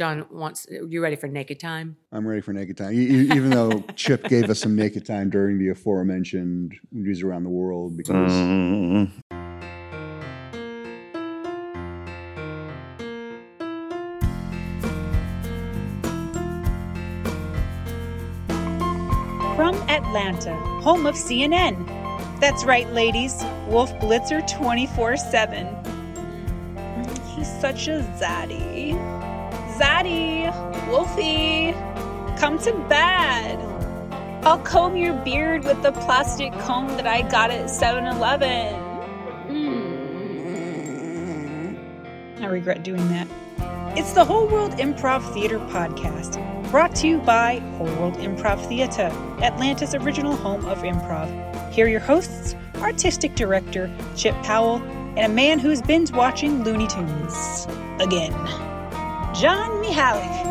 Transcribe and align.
John 0.00 0.24
wants. 0.30 0.66
You 0.70 1.02
ready 1.02 1.14
for 1.14 1.28
naked 1.28 1.60
time? 1.60 1.94
I'm 2.10 2.26
ready 2.26 2.40
for 2.40 2.54
naked 2.54 2.78
time. 2.78 2.94
Even 2.94 3.50
though 3.50 3.84
Chip 3.96 4.24
gave 4.28 4.48
us 4.48 4.58
some 4.58 4.74
naked 4.74 5.04
time 5.04 5.28
during 5.28 5.58
the 5.58 5.68
aforementioned 5.68 6.72
news 6.90 7.22
around 7.22 7.44
the 7.44 7.50
world, 7.50 7.98
because 7.98 8.32
Mm. 8.32 9.10
From 19.54 19.74
Atlanta, 19.90 20.56
home 20.80 21.04
of 21.04 21.14
CNN. 21.14 21.76
That's 22.40 22.64
right, 22.64 22.90
ladies. 22.90 23.34
Wolf 23.68 23.92
Blitzer 23.98 24.40
24 24.50 25.18
7. 25.18 25.66
He's 27.36 27.60
such 27.60 27.88
a 27.88 28.00
zaddy. 28.18 28.99
Zaddy! 29.80 30.44
Wolfie! 30.88 31.72
Come 32.38 32.58
to 32.58 32.72
bed! 32.86 33.58
I'll 34.44 34.58
comb 34.58 34.94
your 34.94 35.14
beard 35.24 35.64
with 35.64 35.82
the 35.82 35.92
plastic 35.92 36.52
comb 36.58 36.88
that 36.98 37.06
I 37.06 37.22
got 37.22 37.50
at 37.50 37.70
7 37.70 38.04
Eleven. 38.04 38.74
Hmm. 39.48 39.70
I 42.42 42.46
regret 42.46 42.82
doing 42.82 43.08
that. 43.08 43.26
It's 43.96 44.12
the 44.12 44.22
Whole 44.22 44.46
World 44.48 44.72
Improv 44.72 45.22
Theater 45.32 45.58
podcast, 45.58 46.36
brought 46.70 46.94
to 46.96 47.08
you 47.08 47.16
by 47.16 47.60
Whole 47.78 47.86
World 47.96 48.18
Improv 48.18 48.62
Theater, 48.68 49.10
Atlanta's 49.42 49.94
original 49.94 50.36
home 50.36 50.66
of 50.66 50.82
improv. 50.82 51.72
Here 51.72 51.86
are 51.86 51.88
your 51.88 52.00
hosts, 52.00 52.54
artistic 52.82 53.34
director 53.34 53.90
Chip 54.14 54.34
Powell, 54.42 54.82
and 55.16 55.20
a 55.20 55.34
man 55.34 55.58
who's 55.58 55.80
binge 55.80 56.12
watching 56.12 56.64
Looney 56.64 56.86
Tunes. 56.86 57.66
Again, 57.98 58.34
John 59.32 59.70
Mihalik. 59.80 60.50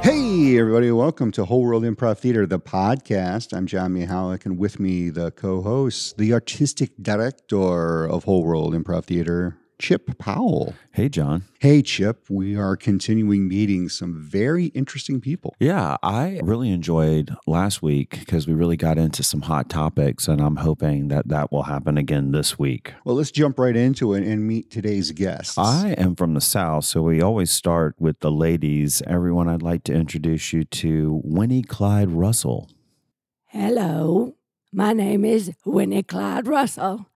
Hey, 0.00 0.58
everybody, 0.58 0.92
welcome 0.92 1.32
to 1.32 1.44
Whole 1.44 1.64
World 1.64 1.82
Improv 1.82 2.18
Theater, 2.18 2.46
the 2.46 2.60
podcast. 2.60 3.52
I'm 3.52 3.66
John 3.66 3.92
Mihalik, 3.92 4.46
and 4.46 4.58
with 4.58 4.78
me, 4.78 5.10
the 5.10 5.32
co 5.32 5.60
host, 5.60 6.18
the 6.18 6.32
artistic 6.32 6.92
director 7.02 8.06
of 8.06 8.24
Whole 8.24 8.44
World 8.44 8.72
Improv 8.72 9.06
Theater, 9.06 9.58
Chip 9.80 10.18
Powell. 10.18 10.74
Hey, 10.92 11.08
John. 11.08 11.44
Hey, 11.58 11.80
Chip, 11.80 12.28
we 12.28 12.54
are 12.54 12.76
continuing 12.76 13.48
meeting 13.48 13.88
some 13.88 14.14
very 14.14 14.66
interesting 14.66 15.22
people. 15.22 15.56
Yeah, 15.58 15.96
I 16.02 16.38
really 16.42 16.70
enjoyed 16.70 17.34
last 17.46 17.80
week 17.80 18.18
because 18.18 18.46
we 18.46 18.52
really 18.52 18.76
got 18.76 18.98
into 18.98 19.22
some 19.22 19.40
hot 19.40 19.70
topics, 19.70 20.28
and 20.28 20.38
I'm 20.40 20.56
hoping 20.56 21.08
that 21.08 21.28
that 21.28 21.50
will 21.50 21.62
happen 21.62 21.96
again 21.96 22.32
this 22.32 22.58
week. 22.58 22.92
Well, 23.06 23.16
let's 23.16 23.30
jump 23.30 23.58
right 23.58 23.74
into 23.74 24.12
it 24.12 24.22
and 24.22 24.46
meet 24.46 24.70
today's 24.70 25.12
guests. 25.12 25.56
I 25.56 25.94
am 25.96 26.14
from 26.14 26.34
the 26.34 26.42
South, 26.42 26.84
so 26.84 27.00
we 27.00 27.22
always 27.22 27.50
start 27.50 27.94
with 27.98 28.20
the 28.20 28.30
ladies. 28.30 29.00
Everyone, 29.06 29.48
I'd 29.48 29.62
like 29.62 29.84
to 29.84 29.94
introduce 29.94 30.52
you 30.52 30.64
to 30.64 31.22
Winnie 31.24 31.62
Clyde 31.62 32.10
Russell. 32.10 32.68
Hello, 33.46 34.36
my 34.72 34.92
name 34.92 35.24
is 35.24 35.52
Winnie 35.64 36.02
Clyde 36.02 36.46
Russell, 36.46 37.06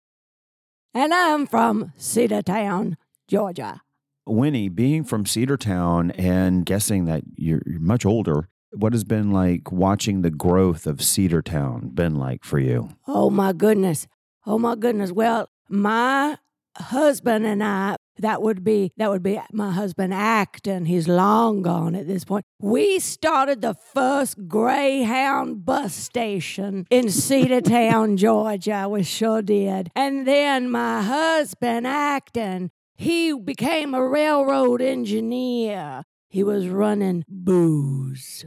and 0.95 1.12
I'm 1.12 1.47
from 1.47 1.92
Cedartown, 1.98 2.97
Georgia. 3.28 3.83
Winnie, 4.27 4.69
being 4.69 5.05
from 5.05 5.25
Cedartown 5.25 6.12
and 6.19 6.64
guessing 6.64 7.05
that 7.05 7.25
you're, 7.36 7.62
you're 7.67 7.81
much 7.81 8.06
older, 8.06 8.48
what 8.73 8.92
has 8.92 9.05
been 9.05 9.31
like 9.31 9.70
watching 9.70 10.23
the 10.23 10.31
growth 10.31 10.86
of 10.86 10.98
Cedartown 10.98 11.95
been 11.95 12.14
like 12.14 12.45
for 12.45 12.59
you? 12.59 12.91
Oh 13.06 13.28
my 13.28 13.53
goodness. 13.53 14.06
Oh 14.47 14.59
my 14.59 14.77
goodness. 14.77 15.12
Well, 15.12 15.51
my 15.69 16.39
husband 16.77 17.47
and 17.47 17.62
I, 17.62 17.97
that 18.19 18.42
would 18.42 18.62
be 18.62 18.92
that 18.97 19.11
would 19.11 19.22
be 19.22 19.41
my 19.53 19.72
husband 19.72 20.14
Acton. 20.14 20.84
He's 20.84 21.08
long 21.08 21.62
gone 21.62 21.94
at 21.94 22.06
this 22.06 22.25
point. 22.25 22.44
We 22.61 22.98
started 23.00 23.61
the 23.61 23.75
first 23.75 24.48
Greyhound 24.48 25.64
bus 25.64 25.95
station 25.95 26.86
in 26.90 27.07
Cedartown, 27.07 28.17
Georgia. 28.24 28.89
We 28.89 29.02
sure 29.02 29.42
did. 29.42 29.90
And 29.96 30.27
then 30.27 30.70
my 30.70 31.02
husband 31.02 31.86
Acton, 31.86 32.70
he 32.96 33.36
became 33.36 33.95
a 33.95 34.07
railroad 34.07 34.80
engineer. 34.80 36.02
He 36.29 36.42
was 36.42 36.68
running 36.68 37.24
booze. 37.29 38.45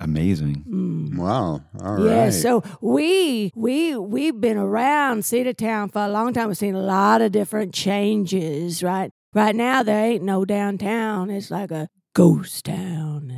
Amazing. 0.00 0.64
Mm. 0.68 1.18
Wow. 1.18 1.62
All 1.80 1.94
right. 1.96 2.04
Yeah, 2.04 2.30
so 2.30 2.62
we 2.80 3.52
we 3.54 3.96
we've 3.96 4.40
been 4.40 4.56
around 4.56 5.20
Cedartown 5.22 5.92
for 5.92 6.02
a 6.02 6.08
long 6.08 6.32
time. 6.32 6.48
We've 6.48 6.56
seen 6.56 6.74
a 6.74 6.80
lot 6.80 7.20
of 7.20 7.32
different 7.32 7.74
changes, 7.74 8.82
right? 8.82 9.12
Right 9.34 9.54
now 9.54 9.82
there 9.82 10.02
ain't 10.04 10.24
no 10.24 10.44
downtown. 10.44 11.30
It's 11.30 11.50
like 11.50 11.70
a 11.70 11.88
ghost 12.14 12.64
town 12.64 13.28
there. 13.28 13.29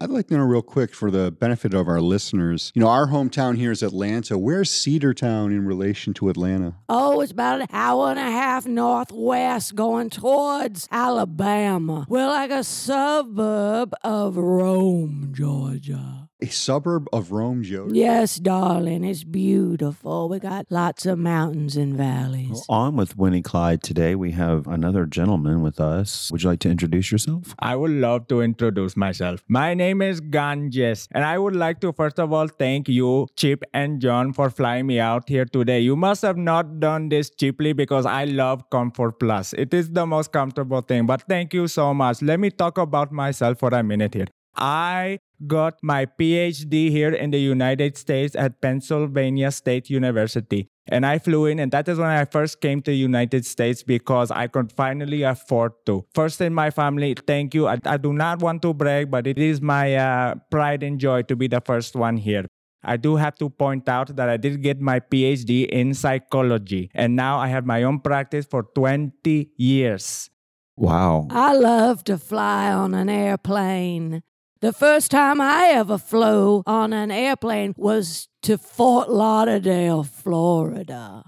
I'd 0.00 0.10
like 0.10 0.28
to 0.28 0.36
know 0.36 0.44
real 0.44 0.62
quick 0.62 0.94
for 0.94 1.10
the 1.10 1.32
benefit 1.32 1.74
of 1.74 1.88
our 1.88 2.00
listeners. 2.00 2.70
You 2.74 2.82
know, 2.82 2.88
our 2.88 3.08
hometown 3.08 3.56
here 3.56 3.72
is 3.72 3.82
Atlanta. 3.82 4.38
Where's 4.38 4.70
Cedartown 4.70 5.46
in 5.46 5.66
relation 5.66 6.14
to 6.14 6.28
Atlanta? 6.28 6.76
Oh, 6.88 7.20
it's 7.20 7.32
about 7.32 7.62
an 7.62 7.66
hour 7.72 8.10
and 8.10 8.18
a 8.18 8.22
half 8.22 8.64
northwest 8.64 9.74
going 9.74 10.10
towards 10.10 10.88
Alabama. 10.92 12.06
We're 12.08 12.28
like 12.28 12.52
a 12.52 12.62
suburb 12.62 13.92
of 14.04 14.36
Rome, 14.36 15.32
Georgia. 15.34 16.27
A 16.40 16.46
suburb 16.46 17.08
of 17.12 17.32
Rome, 17.32 17.64
Joe. 17.64 17.88
Yes, 17.90 18.36
darling, 18.36 19.02
it's 19.02 19.24
beautiful. 19.24 20.28
We 20.28 20.38
got 20.38 20.66
lots 20.70 21.04
of 21.04 21.18
mountains 21.18 21.76
and 21.76 21.96
valleys. 21.96 22.50
Well, 22.50 22.64
on 22.68 22.96
with 22.96 23.18
Winnie 23.18 23.42
Clyde 23.42 23.82
today, 23.82 24.14
we 24.14 24.30
have 24.30 24.68
another 24.68 25.04
gentleman 25.04 25.62
with 25.62 25.80
us. 25.80 26.30
Would 26.30 26.44
you 26.44 26.50
like 26.50 26.60
to 26.60 26.70
introduce 26.70 27.10
yourself? 27.10 27.56
I 27.58 27.74
would 27.74 27.90
love 27.90 28.28
to 28.28 28.40
introduce 28.40 28.96
myself. 28.96 29.42
My 29.48 29.74
name 29.74 30.00
is 30.00 30.20
Ganges, 30.20 31.08
and 31.10 31.24
I 31.24 31.38
would 31.38 31.56
like 31.56 31.80
to 31.80 31.92
first 31.92 32.20
of 32.20 32.32
all 32.32 32.46
thank 32.46 32.88
you, 32.88 33.26
Chip 33.34 33.64
and 33.74 34.00
John, 34.00 34.32
for 34.32 34.48
flying 34.48 34.86
me 34.86 35.00
out 35.00 35.28
here 35.28 35.44
today. 35.44 35.80
You 35.80 35.96
must 35.96 36.22
have 36.22 36.36
not 36.36 36.78
done 36.78 37.08
this 37.08 37.30
cheaply 37.30 37.72
because 37.72 38.06
I 38.06 38.26
love 38.26 38.70
Comfort 38.70 39.18
Plus. 39.18 39.54
It 39.54 39.74
is 39.74 39.90
the 39.90 40.06
most 40.06 40.30
comfortable 40.30 40.82
thing, 40.82 41.04
but 41.04 41.22
thank 41.22 41.52
you 41.52 41.66
so 41.66 41.92
much. 41.92 42.22
Let 42.22 42.38
me 42.38 42.50
talk 42.50 42.78
about 42.78 43.10
myself 43.10 43.58
for 43.58 43.70
a 43.70 43.82
minute 43.82 44.14
here. 44.14 44.28
I 44.54 45.20
got 45.46 45.78
my 45.82 46.06
PhD 46.06 46.90
here 46.90 47.12
in 47.12 47.30
the 47.30 47.38
United 47.38 47.96
States 47.96 48.34
at 48.34 48.60
Pennsylvania 48.60 49.50
State 49.50 49.88
University. 49.90 50.68
And 50.90 51.04
I 51.04 51.18
flew 51.18 51.46
in, 51.46 51.58
and 51.58 51.70
that 51.72 51.86
is 51.88 51.98
when 51.98 52.08
I 52.08 52.24
first 52.24 52.60
came 52.60 52.80
to 52.82 52.90
the 52.90 52.96
United 52.96 53.44
States 53.44 53.82
because 53.82 54.30
I 54.30 54.46
could 54.46 54.72
finally 54.72 55.22
afford 55.22 55.72
to. 55.86 56.06
First 56.14 56.40
in 56.40 56.54
my 56.54 56.70
family, 56.70 57.14
thank 57.26 57.54
you. 57.54 57.68
I, 57.68 57.78
I 57.84 57.98
do 57.98 58.12
not 58.12 58.40
want 58.40 58.62
to 58.62 58.72
brag, 58.72 59.10
but 59.10 59.26
it 59.26 59.38
is 59.38 59.60
my 59.60 59.94
uh, 59.94 60.36
pride 60.50 60.82
and 60.82 60.98
joy 60.98 61.22
to 61.22 61.36
be 61.36 61.46
the 61.46 61.60
first 61.60 61.94
one 61.94 62.16
here. 62.16 62.46
I 62.82 62.96
do 62.96 63.16
have 63.16 63.34
to 63.36 63.50
point 63.50 63.88
out 63.88 64.16
that 64.16 64.28
I 64.28 64.36
did 64.36 64.62
get 64.62 64.80
my 64.80 65.00
PhD 65.00 65.66
in 65.68 65.92
psychology, 65.94 66.90
and 66.94 67.14
now 67.14 67.38
I 67.38 67.48
have 67.48 67.66
my 67.66 67.82
own 67.82 68.00
practice 68.00 68.46
for 68.46 68.62
20 68.62 69.50
years. 69.56 70.30
Wow. 70.76 71.26
I 71.30 71.54
love 71.54 72.04
to 72.04 72.16
fly 72.16 72.72
on 72.72 72.94
an 72.94 73.08
airplane. 73.08 74.22
The 74.60 74.72
first 74.72 75.12
time 75.12 75.40
I 75.40 75.68
ever 75.74 75.98
flew 75.98 76.64
on 76.66 76.92
an 76.92 77.12
airplane 77.12 77.74
was 77.76 78.28
to 78.42 78.58
Fort 78.58 79.08
Lauderdale, 79.08 80.02
Florida. 80.02 81.22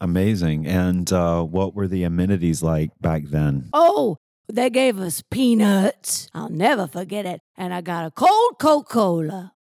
Amazing. 0.00 0.66
And 0.66 1.12
uh, 1.12 1.42
what 1.42 1.74
were 1.74 1.88
the 1.88 2.04
amenities 2.04 2.62
like 2.62 2.90
back 3.00 3.24
then? 3.24 3.70
Oh, 3.72 4.18
they 4.52 4.70
gave 4.70 5.00
us 5.00 5.22
peanuts. 5.30 6.28
I'll 6.32 6.48
never 6.48 6.86
forget 6.86 7.26
it. 7.26 7.40
And 7.56 7.74
I 7.74 7.80
got 7.80 8.06
a 8.06 8.10
cold 8.12 8.58
Coca 8.60 8.88
Cola. 8.88 9.52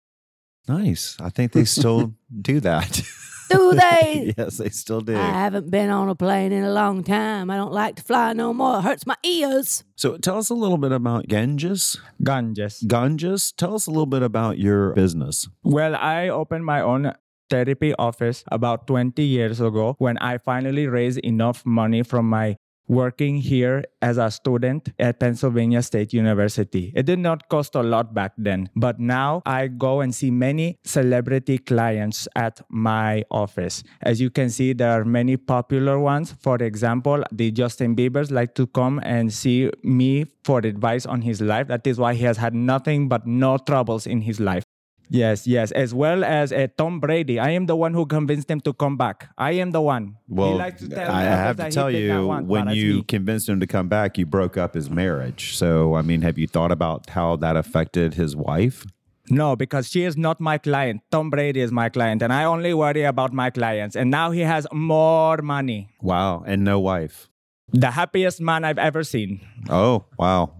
Nice. 0.67 1.17
I 1.19 1.29
think 1.29 1.51
they 1.53 1.65
still 1.65 2.13
do 2.41 2.59
that. 2.59 3.01
Do 3.53 3.73
they? 3.79 4.33
yes, 4.37 4.57
they 4.57 4.69
still 4.69 5.01
do. 5.01 5.15
I 5.15 5.31
haven't 5.43 5.69
been 5.69 5.89
on 5.89 6.09
a 6.09 6.15
plane 6.15 6.51
in 6.51 6.63
a 6.63 6.71
long 6.71 7.03
time. 7.03 7.49
I 7.49 7.55
don't 7.55 7.71
like 7.73 7.95
to 7.97 8.03
fly 8.03 8.33
no 8.33 8.53
more. 8.53 8.79
It 8.79 8.83
hurts 8.83 9.05
my 9.05 9.15
ears. 9.23 9.83
So 9.95 10.17
tell 10.17 10.37
us 10.37 10.49
a 10.49 10.53
little 10.53 10.77
bit 10.77 10.91
about 10.91 11.27
Ganges. 11.27 11.97
Ganges. 12.23 12.83
Ganges, 12.87 13.51
tell 13.51 13.75
us 13.75 13.87
a 13.87 13.91
little 13.91 14.05
bit 14.05 14.23
about 14.23 14.57
your 14.57 14.93
business. 14.93 15.47
Well, 15.63 15.95
I 15.95 16.29
opened 16.29 16.65
my 16.65 16.81
own 16.81 17.13
therapy 17.49 17.93
office 17.95 18.43
about 18.51 18.87
20 18.87 19.21
years 19.23 19.61
ago 19.61 19.95
when 19.99 20.17
I 20.17 20.37
finally 20.37 20.87
raised 20.87 21.19
enough 21.19 21.65
money 21.65 22.01
from 22.03 22.29
my 22.29 22.55
working 22.87 23.37
here 23.37 23.83
as 24.01 24.17
a 24.17 24.29
student 24.29 24.91
at 24.99 25.19
Pennsylvania 25.19 25.81
State 25.81 26.13
University. 26.13 26.91
It 26.95 27.05
did 27.05 27.19
not 27.19 27.49
cost 27.49 27.75
a 27.75 27.83
lot 27.83 28.13
back 28.13 28.33
then, 28.37 28.69
but 28.75 28.99
now 28.99 29.41
I 29.45 29.67
go 29.67 30.01
and 30.01 30.13
see 30.13 30.31
many 30.31 30.77
celebrity 30.83 31.57
clients 31.57 32.27
at 32.35 32.61
my 32.69 33.23
office. 33.31 33.83
As 34.01 34.19
you 34.19 34.29
can 34.29 34.49
see, 34.49 34.73
there 34.73 34.91
are 34.91 35.05
many 35.05 35.37
popular 35.37 35.99
ones. 35.99 36.33
For 36.41 36.57
example, 36.57 37.23
the 37.31 37.51
Justin 37.51 37.95
Biebers 37.95 38.31
like 38.31 38.55
to 38.55 38.67
come 38.67 38.99
and 39.03 39.33
see 39.33 39.71
me 39.83 40.25
for 40.43 40.59
advice 40.59 41.05
on 41.05 41.21
his 41.21 41.41
life. 41.41 41.67
That 41.67 41.87
is 41.87 41.97
why 41.97 42.13
he 42.15 42.23
has 42.25 42.37
had 42.37 42.53
nothing 42.53 43.07
but 43.07 43.25
no 43.25 43.57
troubles 43.57 44.05
in 44.05 44.21
his 44.21 44.39
life. 44.39 44.63
Yes, 45.09 45.45
yes, 45.45 45.71
as 45.71 45.93
well 45.93 46.23
as 46.23 46.51
uh, 46.51 46.67
Tom 46.77 46.99
Brady. 46.99 47.37
I 47.39 47.51
am 47.51 47.67
the 47.67 47.75
one 47.75 47.93
who 47.93 48.05
convinced 48.05 48.49
him 48.49 48.61
to 48.61 48.73
come 48.73 48.97
back. 48.97 49.29
I 49.37 49.51
am 49.53 49.71
the 49.71 49.81
one. 49.81 50.17
He 50.27 50.33
Well, 50.33 50.55
likes 50.57 50.81
to 50.81 50.89
tell 50.89 51.11
I 51.11 51.23
have 51.23 51.57
to 51.57 51.69
tell 51.69 51.91
you, 51.91 52.25
want, 52.27 52.47
when 52.47 52.69
you 52.69 52.95
me. 52.95 53.03
convinced 53.03 53.47
him 53.47 53.59
to 53.59 53.67
come 53.67 53.87
back, 53.87 54.17
you 54.17 54.25
broke 54.25 54.57
up 54.57 54.73
his 54.73 54.89
marriage. 54.89 55.55
So, 55.55 55.93
I 55.95 56.01
mean, 56.01 56.21
have 56.23 56.37
you 56.39 56.47
thought 56.47 56.71
about 56.71 57.09
how 57.11 57.35
that 57.37 57.55
affected 57.55 58.15
his 58.15 58.35
wife? 58.35 58.85
No, 59.29 59.55
because 59.55 59.89
she 59.89 60.03
is 60.03 60.17
not 60.17 60.41
my 60.41 60.57
client. 60.57 61.01
Tom 61.11 61.29
Brady 61.29 61.61
is 61.61 61.71
my 61.71 61.89
client, 61.89 62.21
and 62.21 62.33
I 62.33 62.43
only 62.45 62.73
worry 62.73 63.03
about 63.03 63.31
my 63.33 63.49
clients. 63.51 63.95
And 63.95 64.09
now 64.09 64.31
he 64.31 64.41
has 64.41 64.65
more 64.73 65.37
money. 65.37 65.89
Wow. 66.01 66.43
And 66.45 66.63
no 66.63 66.79
wife. 66.79 67.29
The 67.71 67.91
happiest 67.91 68.41
man 68.41 68.65
I've 68.65 68.77
ever 68.79 69.03
seen. 69.03 69.39
Oh, 69.69 70.05
wow. 70.17 70.53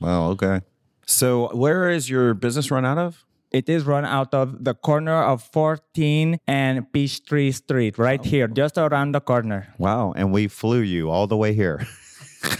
Well, 0.00 0.30
okay. 0.30 0.62
So, 1.06 1.48
where 1.54 1.88
is 1.90 2.08
your 2.10 2.34
business 2.34 2.70
run 2.70 2.84
out 2.84 2.98
of? 2.98 3.24
It 3.50 3.68
is 3.68 3.84
run 3.84 4.04
out 4.04 4.34
of 4.34 4.64
the 4.64 4.74
corner 4.74 5.22
of 5.22 5.42
14 5.42 6.38
and 6.46 6.92
Peachtree 6.92 7.52
Street, 7.52 7.98
right 7.98 8.24
here, 8.24 8.46
just 8.48 8.76
around 8.76 9.12
the 9.12 9.20
corner. 9.20 9.74
Wow. 9.78 10.12
And 10.14 10.32
we 10.32 10.48
flew 10.48 10.80
you 10.80 11.10
all 11.10 11.26
the 11.26 11.36
way 11.36 11.54
here. 11.54 11.86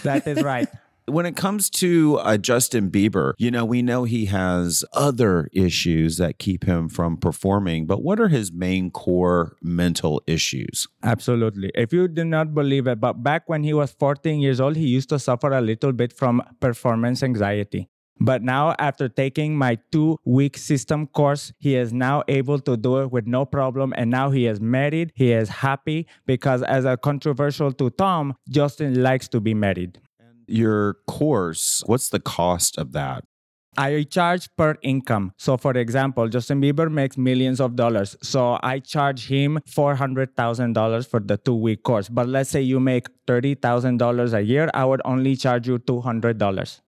That 0.02 0.26
is 0.26 0.42
right. 0.42 0.68
when 1.08 1.26
it 1.26 1.36
comes 1.36 1.70
to 1.70 2.18
uh, 2.18 2.36
Justin 2.36 2.90
Bieber, 2.90 3.32
you 3.38 3.50
know, 3.50 3.64
we 3.64 3.82
know 3.82 4.04
he 4.04 4.26
has 4.26 4.84
other 4.92 5.48
issues 5.52 6.18
that 6.18 6.38
keep 6.38 6.64
him 6.64 6.88
from 6.88 7.16
performing, 7.16 7.86
but 7.86 8.02
what 8.02 8.20
are 8.20 8.28
his 8.28 8.52
main 8.52 8.90
core 8.90 9.56
mental 9.62 10.22
issues? 10.26 10.86
Absolutely. 11.02 11.70
If 11.74 11.92
you 11.92 12.08
do 12.08 12.24
not 12.24 12.54
believe 12.54 12.86
it, 12.86 13.00
but 13.00 13.22
back 13.22 13.48
when 13.48 13.62
he 13.62 13.72
was 13.72 13.92
14 13.92 14.40
years 14.40 14.60
old, 14.60 14.76
he 14.76 14.86
used 14.86 15.08
to 15.10 15.18
suffer 15.18 15.52
a 15.52 15.60
little 15.60 15.92
bit 15.92 16.12
from 16.12 16.42
performance 16.60 17.22
anxiety. 17.22 17.88
But 18.20 18.42
now, 18.42 18.74
after 18.78 19.08
taking 19.08 19.56
my 19.56 19.78
two 19.92 20.18
week 20.24 20.56
system 20.56 21.06
course, 21.06 21.52
he 21.58 21.76
is 21.76 21.92
now 21.92 22.24
able 22.28 22.58
to 22.60 22.76
do 22.76 22.98
it 22.98 23.12
with 23.12 23.26
no 23.26 23.44
problem. 23.44 23.94
And 23.96 24.10
now 24.10 24.30
he 24.30 24.46
is 24.46 24.60
married. 24.60 25.12
He 25.14 25.32
is 25.32 25.48
happy 25.48 26.06
because, 26.26 26.62
as 26.62 26.84
a 26.84 26.96
controversial 26.96 27.72
to 27.72 27.90
Tom, 27.90 28.34
Justin 28.48 29.02
likes 29.02 29.28
to 29.28 29.40
be 29.40 29.54
married. 29.54 30.00
Your 30.46 30.96
course, 31.06 31.82
what's 31.86 32.08
the 32.08 32.20
cost 32.20 32.78
of 32.78 32.92
that? 32.92 33.24
I 33.76 34.02
charge 34.02 34.48
per 34.56 34.76
income. 34.82 35.32
So, 35.36 35.56
for 35.56 35.70
example, 35.72 36.26
Justin 36.28 36.60
Bieber 36.60 36.90
makes 36.90 37.16
millions 37.16 37.60
of 37.60 37.76
dollars. 37.76 38.16
So, 38.22 38.58
I 38.60 38.80
charge 38.80 39.28
him 39.28 39.60
$400,000 39.68 41.06
for 41.06 41.20
the 41.20 41.36
two 41.36 41.54
week 41.54 41.84
course. 41.84 42.08
But 42.08 42.28
let's 42.28 42.50
say 42.50 42.60
you 42.62 42.80
make 42.80 43.06
$30,000 43.28 44.32
a 44.32 44.42
year, 44.42 44.68
I 44.74 44.84
would 44.84 45.02
only 45.04 45.36
charge 45.36 45.68
you 45.68 45.78
$200. 45.78 46.80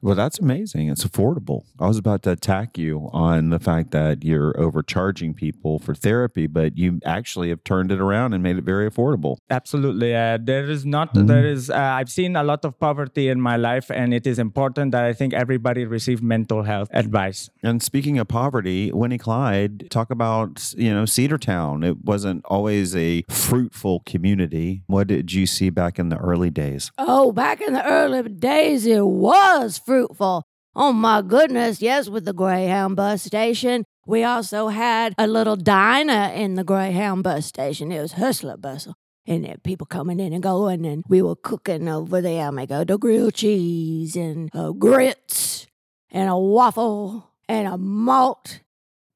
Well, 0.00 0.14
that's 0.14 0.38
amazing. 0.38 0.88
It's 0.88 1.04
affordable. 1.04 1.64
I 1.80 1.88
was 1.88 1.98
about 1.98 2.22
to 2.22 2.30
attack 2.30 2.78
you 2.78 3.10
on 3.12 3.50
the 3.50 3.58
fact 3.58 3.90
that 3.90 4.24
you're 4.24 4.58
overcharging 4.58 5.34
people 5.34 5.80
for 5.80 5.94
therapy, 5.94 6.46
but 6.46 6.78
you 6.78 7.00
actually 7.04 7.48
have 7.48 7.64
turned 7.64 7.90
it 7.90 8.00
around 8.00 8.32
and 8.32 8.42
made 8.42 8.58
it 8.58 8.64
very 8.64 8.88
affordable. 8.88 9.38
Absolutely. 9.50 10.14
Uh, 10.14 10.38
there 10.40 10.70
is 10.70 10.86
not, 10.86 11.10
there 11.14 11.44
is, 11.44 11.68
uh, 11.68 11.74
I've 11.74 12.10
seen 12.10 12.36
a 12.36 12.44
lot 12.44 12.64
of 12.64 12.78
poverty 12.78 13.28
in 13.28 13.40
my 13.40 13.56
life, 13.56 13.90
and 13.90 14.14
it 14.14 14.24
is 14.24 14.38
important 14.38 14.92
that 14.92 15.04
I 15.04 15.12
think 15.12 15.34
everybody 15.34 15.84
receive 15.84 16.22
mental 16.22 16.62
health 16.62 16.88
advice. 16.92 17.50
And 17.62 17.82
speaking 17.82 18.18
of 18.18 18.28
poverty, 18.28 18.92
Winnie 18.92 19.18
Clyde, 19.18 19.90
talk 19.90 20.10
about, 20.10 20.74
you 20.76 20.94
know, 20.94 21.04
Cedartown. 21.04 21.84
It 21.84 22.04
wasn't 22.04 22.44
always 22.44 22.94
a 22.94 23.24
fruitful 23.28 24.04
community. 24.06 24.84
What 24.86 25.08
did 25.08 25.32
you 25.32 25.46
see 25.46 25.70
back 25.70 25.98
in 25.98 26.08
the 26.08 26.18
early 26.18 26.50
days? 26.50 26.92
Oh, 26.98 27.32
back 27.32 27.60
in 27.60 27.72
the 27.72 27.84
early 27.84 28.22
days, 28.28 28.86
it 28.86 29.04
was 29.04 29.80
fruitful. 29.88 30.44
Oh 30.76 30.92
my 30.92 31.22
goodness, 31.22 31.80
yes, 31.80 32.10
with 32.10 32.26
the 32.26 32.34
Greyhound 32.34 32.94
bus 32.94 33.22
station. 33.22 33.84
We 34.06 34.22
also 34.22 34.68
had 34.68 35.14
a 35.16 35.26
little 35.26 35.56
diner 35.56 36.30
in 36.34 36.56
the 36.56 36.62
Greyhound 36.62 37.22
bus 37.22 37.46
station. 37.46 37.90
It 37.90 38.02
was 38.02 38.12
hustler 38.12 38.58
bustle. 38.58 38.94
And 39.26 39.44
there 39.44 39.56
people 39.64 39.86
coming 39.86 40.20
in 40.20 40.34
and 40.34 40.42
going, 40.42 40.84
and 40.84 41.04
we 41.08 41.22
were 41.22 41.36
cooking 41.36 41.88
over 41.88 42.20
there. 42.20 42.52
Make 42.52 42.70
a 42.70 42.84
grilled 42.84 43.32
cheese 43.32 44.14
and 44.14 44.50
uh, 44.54 44.72
grits 44.72 45.66
and 46.10 46.28
a 46.28 46.36
waffle 46.36 47.30
and 47.48 47.66
a 47.66 47.78
malt. 47.78 48.60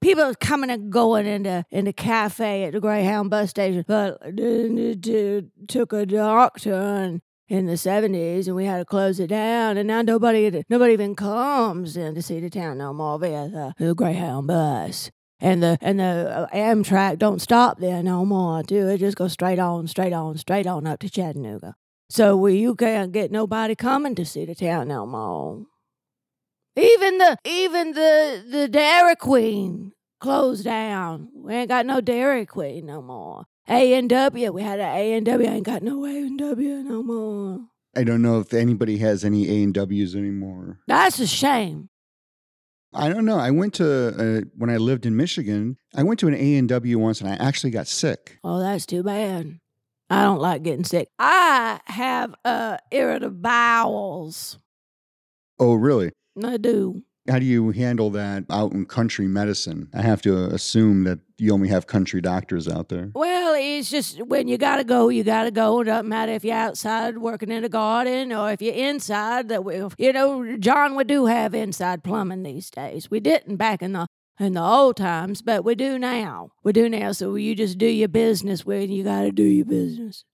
People 0.01 0.35
coming 0.41 0.71
and 0.71 0.91
going 0.91 1.27
in 1.27 1.43
the 1.43 1.67
in 1.71 1.85
the 1.85 1.93
cafe 1.93 2.65
at 2.65 2.73
the 2.73 2.81
Greyhound 2.81 3.29
bus 3.29 3.51
station, 3.51 3.85
but 3.87 4.19
then 4.23 4.79
it 4.79 5.69
took 5.69 5.93
a 5.93 6.07
dark 6.07 6.61
turn 6.61 7.21
in 7.53 7.67
the 7.67 7.77
seventies, 7.77 8.49
and 8.49 8.57
we 8.57 8.65
had 8.65 8.79
to 8.79 8.85
close 8.87 9.21
it 9.21 9.27
down. 9.27 9.77
And 9.77 9.87
now 9.87 10.01
nobody 10.01 10.65
nobody 10.71 10.95
even 10.95 11.15
comes 11.15 11.99
in 11.99 12.15
to 12.15 12.23
see 12.23 12.41
the 12.41 12.49
town 12.49 12.79
no 12.79 12.95
more 12.95 13.19
via 13.19 13.47
the, 13.49 13.75
the 13.79 13.95
Greyhound 13.95 14.47
bus. 14.47 15.11
And 15.39 15.63
the 15.63 15.77
and 15.83 16.01
the 16.01 16.05
uh, 16.05 16.47
Amtrak 16.55 17.19
don't 17.19 17.43
stop 17.43 17.79
there 17.79 18.03
no 18.03 18.25
more. 18.25 18.63
too. 18.63 18.89
it 18.89 18.99
just 18.99 19.19
goes 19.19 19.33
straight 19.33 19.59
on, 19.59 19.87
straight 19.87 20.15
on, 20.15 20.39
straight 20.39 20.67
on 20.67 20.87
up 20.87 21.01
to 21.01 21.11
Chattanooga. 21.11 21.75
So 22.09 22.39
we 22.39 22.57
you 22.57 22.75
can't 22.75 23.13
get 23.13 23.31
nobody 23.31 23.75
coming 23.75 24.15
to 24.15 24.25
see 24.25 24.47
the 24.47 24.55
town 24.55 24.89
no 24.89 25.05
more. 25.05 25.67
Even 26.75 27.19
the 27.19 27.37
even 27.45 27.93
the 27.93 28.43
the 28.51 28.67
Dairy 28.67 29.17
Queen 29.17 29.93
closed 30.21 30.65
down. 30.65 31.29
We 31.35 31.53
ain't 31.53 31.69
got 31.69 31.85
no 31.85 32.01
Dairy 32.01 32.47
Queen 32.47 32.87
no 32.87 33.03
more. 33.03 33.45
A 33.69 33.95
and 33.95 34.09
W, 34.11 34.53
we 34.53 34.63
had 34.63 34.81
an 34.81 34.95
A 34.95 35.13
and 35.15 35.27
W. 35.27 35.49
I 35.49 35.55
Ain't 35.55 35.67
got 35.67 35.83
no 35.83 36.05
A 36.05 36.11
and 36.11 36.39
W 36.39 36.83
no 36.83 37.03
more. 37.03 37.61
I 37.97 38.05
don't 38.05 38.23
know 38.23 38.41
if 38.41 38.55
anybody 38.55 38.99
has 38.99 39.25
any 39.25 39.49
A 39.49 39.63
and 39.63 39.75
W's 39.75 40.17
anymore. 40.17 40.81
That's 40.89 41.19
a 41.21 41.27
shame. 41.27 41.91
I 42.95 43.09
don't 43.09 43.25
know. 43.25 43.39
I 43.39 43.51
went 43.51 43.75
to 43.75 44.09
uh, 44.09 44.41
when 44.57 44.69
I 44.69 44.77
lived 44.77 45.07
in 45.07 45.17
Michigan. 45.17 45.77
I 45.95 46.03
went 46.03 46.21
to 46.21 46.29
an 46.29 46.35
A 46.35 46.57
and 46.57 46.69
W 46.69 46.99
once, 46.99 47.21
and 47.21 47.31
I 47.31 47.35
actually 47.35 47.71
got 47.71 47.87
sick. 47.87 48.39
Oh, 48.45 48.61
that's 48.61 48.85
too 48.87 49.03
bad. 49.03 49.59
I 50.11 50.25
don't 50.25 50.41
like 50.41 50.63
getting 50.63 50.85
sick. 50.85 51.09
I 51.19 51.81
have 51.87 52.35
uh 52.45 52.77
irritable 52.91 53.39
bowels. 53.39 54.59
Oh, 55.59 55.75
really? 55.75 56.11
I 56.43 56.57
do. 56.57 57.03
How 57.29 57.39
do 57.39 57.45
you 57.45 57.71
handle 57.71 58.11
that 58.11 58.45
out 58.51 58.73
in 58.73 58.85
country 58.85 59.29
medicine? 59.29 59.89
I 59.95 60.03
have 60.03 60.23
to 60.23 60.47
assume 60.47 61.05
that 61.05 61.21
you 61.39 61.53
only 61.53 61.69
have 61.69 61.87
country 61.87 62.21
doctors 62.21 62.67
out 62.67 62.89
there. 62.89 63.13
Well, 63.15 63.55
it's 63.57 63.91
just 63.91 64.21
when 64.27 64.49
you 64.49 64.59
gotta 64.59 64.83
go, 64.83 65.09
you 65.09 65.23
gotta 65.23 65.53
go. 65.53 65.81
It 65.81 65.85
doesn't 65.85 66.09
matter 66.09 66.33
if 66.33 66.45
you're 66.45 66.57
outside 66.57 67.19
working 67.19 67.53
in 67.53 67.63
a 67.63 67.69
garden 67.69 68.33
or 68.33 68.51
if 68.51 68.61
you're 68.61 68.75
inside. 68.75 69.51
That 69.51 69.65
we, 69.65 69.81
you 69.99 70.13
know, 70.13 70.57
John, 70.57 70.97
we 70.97 71.05
do 71.05 71.27
have 71.27 71.55
inside 71.55 72.03
plumbing 72.03 72.43
these 72.43 72.71
days. 72.71 73.09
We 73.09 73.21
didn't 73.21 73.57
back 73.57 73.83
in 73.83 73.93
the 73.93 74.09
in 74.41 74.55
the 74.55 74.63
old 74.63 74.97
times, 74.97 75.43
but 75.43 75.65
we 75.65 75.77
do 75.77 76.01
now. 76.01 76.51
We 76.65 76.73
do 76.73 76.89
now. 76.89 77.13
So 77.13 77.37
you 77.37 77.55
just 77.55 77.79
do 77.79 77.87
your 77.87 78.09
business 78.09 78.67
when 78.67 78.91
you 78.91 79.05
gotta 79.05 79.31
do 79.31 79.45
your 79.45 79.67
business. 79.67 80.25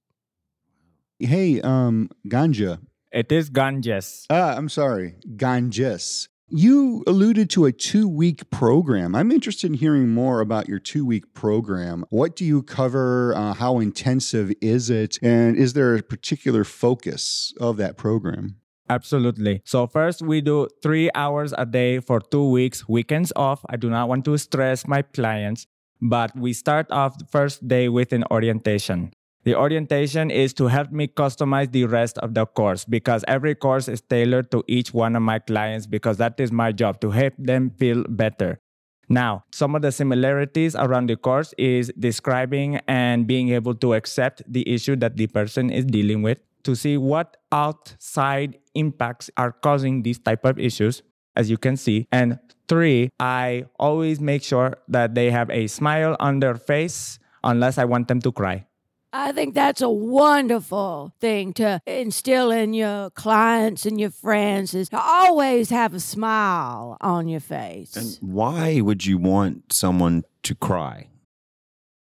Hey, 1.19 1.61
um, 1.61 2.09
Ganja. 2.27 2.81
It 3.13 3.31
is 3.31 3.51
Ganges. 3.51 4.27
Ah, 4.31 4.55
I'm 4.57 4.71
sorry, 4.71 5.17
Ganges. 5.37 6.29
You 6.51 7.05
alluded 7.07 7.51
to 7.51 7.67
a 7.67 7.73
two 7.73 8.09
week 8.09 8.49
program. 8.49 9.15
I'm 9.15 9.31
interested 9.31 9.67
in 9.67 9.75
hearing 9.75 10.09
more 10.09 10.41
about 10.41 10.67
your 10.67 10.79
two 10.79 11.05
week 11.05 11.35
program. 11.35 12.07
What 12.09 12.37
do 12.37 12.45
you 12.47 12.63
cover? 12.63 13.35
Uh, 13.37 13.53
how 13.53 13.81
intensive 13.81 14.53
is 14.63 14.89
it? 14.89 15.19
And 15.21 15.59
is 15.59 15.75
there 15.75 15.95
a 15.95 16.03
particular 16.03 16.65
focus 16.65 17.53
of 17.61 17.77
that 17.77 17.99
program? 17.99 18.57
Absolutely. 18.89 19.61
So 19.67 19.87
first 19.87 20.23
we 20.23 20.41
do 20.41 20.69
three 20.83 21.11
hours 21.15 21.53
a 21.59 21.67
day 21.67 22.01
for 22.01 22.19
two 22.19 22.49
weeks, 22.49 22.89
weekends 22.89 23.31
off. 23.37 23.63
I 23.69 23.77
do 23.77 23.91
not 23.91 24.09
want 24.09 24.25
to 24.25 24.39
stress 24.39 24.89
my 24.89 25.03
clients, 25.03 25.67
but 26.01 26.35
we 26.35 26.55
start 26.55 26.91
off 26.91 27.19
the 27.19 27.27
first 27.27 27.69
day 27.69 27.91
with 27.91 28.15
an 28.15 28.25
orientation. 28.31 29.13
The 29.49 29.55
orientation 29.55 30.31
is 30.31 30.53
to 30.61 30.67
help 30.67 30.93
me 30.93 31.07
customize 31.09 31.73
the 31.73 31.87
rest 31.87 32.19
of 32.19 32.35
the 32.35 32.45
course 32.45 32.85
because 32.85 33.25
every 33.27 33.55
course 33.55 33.89
is 33.89 34.03
tailored 34.03 34.51
to 34.51 34.63
each 34.67 34.93
one 34.93 35.17
of 35.17 35.23
my 35.23 35.39
clients 35.39 35.87
because 35.87 36.19
that 36.19 36.39
is 36.39 36.53
my 36.53 36.71
job 36.71 37.01
to 37.01 37.11
help 37.11 37.33
them 37.39 37.71
feel 37.71 38.05
better. 38.11 38.61
Now, 39.09 39.45
some 39.51 39.75
of 39.75 39.81
the 39.81 39.91
similarities 39.91 40.77
around 40.77 41.09
the 41.09 41.17
course 41.17 41.55
is 41.57 41.91
describing 41.99 42.81
and 42.87 43.27
being 43.27 43.49
able 43.49 43.75
to 43.77 43.95
accept 43.95 44.43
the 44.47 44.69
issue 44.69 44.97
that 44.97 45.17
the 45.17 45.29
person 45.29 45.71
is 45.71 45.87
dealing 45.87 46.21
with 46.21 46.41
to 46.65 46.77
see 46.77 46.99
what 46.99 47.39
outside 47.51 48.59
impacts 48.75 49.31
are 49.39 49.53
causing 49.53 50.03
these 50.03 50.19
type 50.19 50.45
of 50.45 50.59
issues 50.59 51.03
as 51.37 51.49
you 51.49 51.57
can 51.57 51.79
see 51.79 52.07
and 52.13 52.39
three 52.69 53.09
i 53.19 53.65
always 53.79 54.21
make 54.21 54.43
sure 54.43 54.77
that 54.89 55.15
they 55.15 55.31
have 55.31 55.49
a 55.49 55.69
smile 55.69 56.17
on 56.21 56.41
their 56.41 56.57
face 56.57 57.19
unless 57.45 57.79
i 57.79 57.85
want 57.85 58.09
them 58.09 58.21
to 58.21 58.31
cry 58.31 58.67
I 59.13 59.33
think 59.33 59.55
that's 59.55 59.81
a 59.81 59.89
wonderful 59.89 61.15
thing 61.19 61.55
to 61.55 61.81
instill 61.87 62.51
in 62.51 62.75
your 62.75 63.11
clients 63.11 63.87
and 63.87 63.99
your 63.99 64.11
friends 64.11 64.75
is 64.75 64.91
to 64.91 65.01
always 65.01 65.71
have 65.71 65.95
a 65.95 66.01
smile 66.01 66.99
on 67.01 67.27
your 67.27 67.41
face. 67.41 67.97
And 67.97 68.19
why 68.21 68.81
would 68.81 69.07
you 69.07 69.17
want 69.19 69.73
someone 69.73 70.25
to 70.43 70.55
cry? 70.55 71.09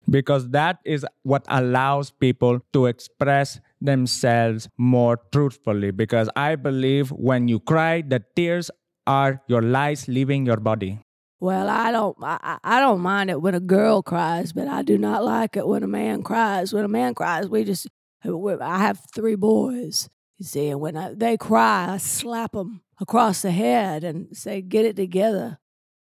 because 0.10 0.50
that 0.50 0.80
is 0.84 1.06
what 1.24 1.46
allows 1.48 2.12
people 2.12 2.60
to 2.74 2.88
express 2.88 3.60
themselves 3.80 4.68
more 4.78 5.20
truthfully 5.32 5.92
because 5.92 6.30
i 6.36 6.56
believe 6.56 7.10
when 7.12 7.48
you 7.48 7.60
cry 7.60 8.02
the 8.02 8.22
tears 8.36 8.70
are 9.08 9.42
your 9.48 9.62
lies 9.62 10.08
leaving 10.08 10.46
your 10.46 10.58
body 10.58 11.00
Well, 11.44 11.68
I 11.68 11.92
don't. 11.92 12.16
I, 12.24 12.58
I 12.64 12.80
don't 12.80 13.02
mind 13.02 13.30
it 13.30 13.42
when 13.42 13.54
a 13.54 13.60
girl 13.60 14.02
cries, 14.02 14.54
but 14.54 14.70
I 14.70 14.82
do 14.82 14.98
not 14.98 15.26
like 15.26 15.58
it 15.58 15.68
when 15.68 15.84
a 15.84 15.88
man 15.88 16.24
cries. 16.24 16.72
When 16.72 16.86
a 16.86 16.88
man 16.88 17.14
cries, 17.14 17.50
we 17.50 17.66
just. 17.66 17.90
I 18.24 18.78
have 18.78 19.02
three 19.14 19.36
boys, 19.36 20.08
you 20.38 20.46
see, 20.46 20.70
and 20.70 20.80
when 20.80 20.96
I, 20.96 21.14
they 21.14 21.36
cry, 21.36 21.96
I 21.96 21.98
slap 21.98 22.54
them 22.54 22.80
across 23.02 23.42
the 23.42 23.52
head 23.52 24.06
and 24.06 24.32
say, 24.32 24.62
"Get 24.62 24.86
it 24.86 24.96
together." 24.96 25.60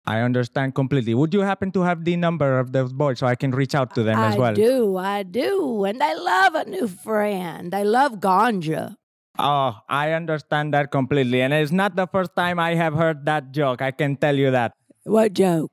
I 0.04 0.20
understand 0.20 0.74
completely. 0.74 1.14
Would 1.14 1.32
you 1.32 1.40
happen 1.40 1.72
to 1.72 1.80
have 1.80 2.04
the 2.04 2.16
number 2.16 2.58
of 2.58 2.72
those 2.72 2.92
boys 2.92 3.18
so 3.18 3.26
I 3.26 3.34
can 3.34 3.52
reach 3.52 3.74
out 3.74 3.94
to 3.94 4.02
them 4.02 4.18
I 4.18 4.32
as 4.32 4.36
well? 4.36 4.52
I 4.52 4.54
do, 4.54 4.96
I 4.98 5.22
do, 5.22 5.84
and 5.84 5.98
they 5.98 6.14
love 6.14 6.54
a 6.56 6.68
new 6.68 6.88
friend. 6.88 7.72
They 7.72 7.84
love 7.84 8.20
ganja. 8.20 8.96
Oh, 9.38 9.72
I 9.88 10.12
understand 10.12 10.74
that 10.74 10.90
completely. 10.90 11.40
And 11.40 11.54
it's 11.54 11.72
not 11.72 11.96
the 11.96 12.06
first 12.06 12.36
time 12.36 12.58
I 12.58 12.74
have 12.74 12.92
heard 12.92 13.24
that 13.24 13.52
joke. 13.52 13.80
I 13.80 13.90
can 13.90 14.16
tell 14.16 14.36
you 14.36 14.50
that. 14.50 14.72
What 15.04 15.32
joke? 15.32 15.70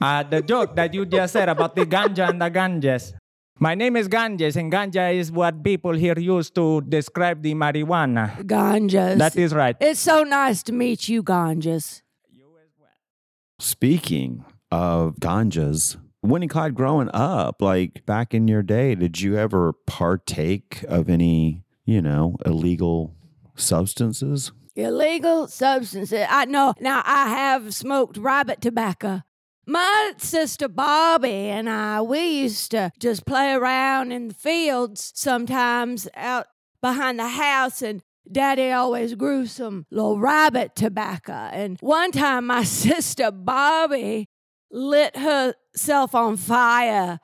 Uh, 0.00 0.22
the 0.22 0.42
joke 0.42 0.74
that 0.76 0.94
you 0.94 1.06
just 1.06 1.32
said 1.32 1.48
about 1.48 1.74
the 1.74 1.86
ganja 1.86 2.28
and 2.28 2.40
the 2.40 2.48
ganges. 2.48 3.14
My 3.60 3.74
name 3.74 3.96
is 3.96 4.06
Ganges, 4.06 4.56
and 4.56 4.72
ganja 4.72 5.12
is 5.12 5.32
what 5.32 5.64
people 5.64 5.92
here 5.92 6.16
use 6.16 6.48
to 6.50 6.80
describe 6.82 7.42
the 7.42 7.54
marijuana. 7.54 8.40
Ganjas. 8.44 9.18
That 9.18 9.34
is 9.34 9.52
right. 9.52 9.76
It's 9.80 9.98
so 9.98 10.22
nice 10.22 10.62
to 10.64 10.72
meet 10.72 11.08
you, 11.08 11.24
Ganjas. 11.24 12.02
You 12.32 12.46
as 12.62 12.70
well. 12.78 12.88
Speaking 13.58 14.44
of 14.70 15.16
ganjas, 15.16 15.96
Winnie 16.22 16.46
Clyde 16.46 16.76
growing 16.76 17.10
up, 17.12 17.60
like 17.60 18.06
back 18.06 18.32
in 18.32 18.46
your 18.46 18.62
day, 18.62 18.94
did 18.94 19.20
you 19.20 19.36
ever 19.36 19.72
partake 19.72 20.84
of 20.86 21.08
any, 21.08 21.64
you 21.84 22.00
know, 22.00 22.36
illegal 22.46 23.16
substances? 23.56 24.52
Illegal 24.78 25.48
substances. 25.48 26.24
I 26.30 26.44
know. 26.44 26.72
Now, 26.78 27.02
I 27.04 27.30
have 27.30 27.74
smoked 27.74 28.16
rabbit 28.16 28.60
tobacco. 28.60 29.22
My 29.66 30.12
sister 30.18 30.68
Bobby 30.68 31.28
and 31.28 31.68
I, 31.68 32.00
we 32.00 32.42
used 32.42 32.70
to 32.70 32.92
just 33.00 33.26
play 33.26 33.52
around 33.52 34.12
in 34.12 34.28
the 34.28 34.34
fields 34.34 35.12
sometimes 35.16 36.06
out 36.14 36.46
behind 36.80 37.18
the 37.18 37.26
house, 37.26 37.82
and 37.82 38.02
Daddy 38.30 38.70
always 38.70 39.16
grew 39.16 39.46
some 39.46 39.84
little 39.90 40.20
rabbit 40.20 40.76
tobacco. 40.76 41.32
And 41.32 41.76
one 41.80 42.12
time, 42.12 42.46
my 42.46 42.62
sister 42.84 43.32
Bobby 43.32 44.28
lit 44.70 45.16
herself 45.16 46.14
on 46.14 46.36
fire 46.36 47.18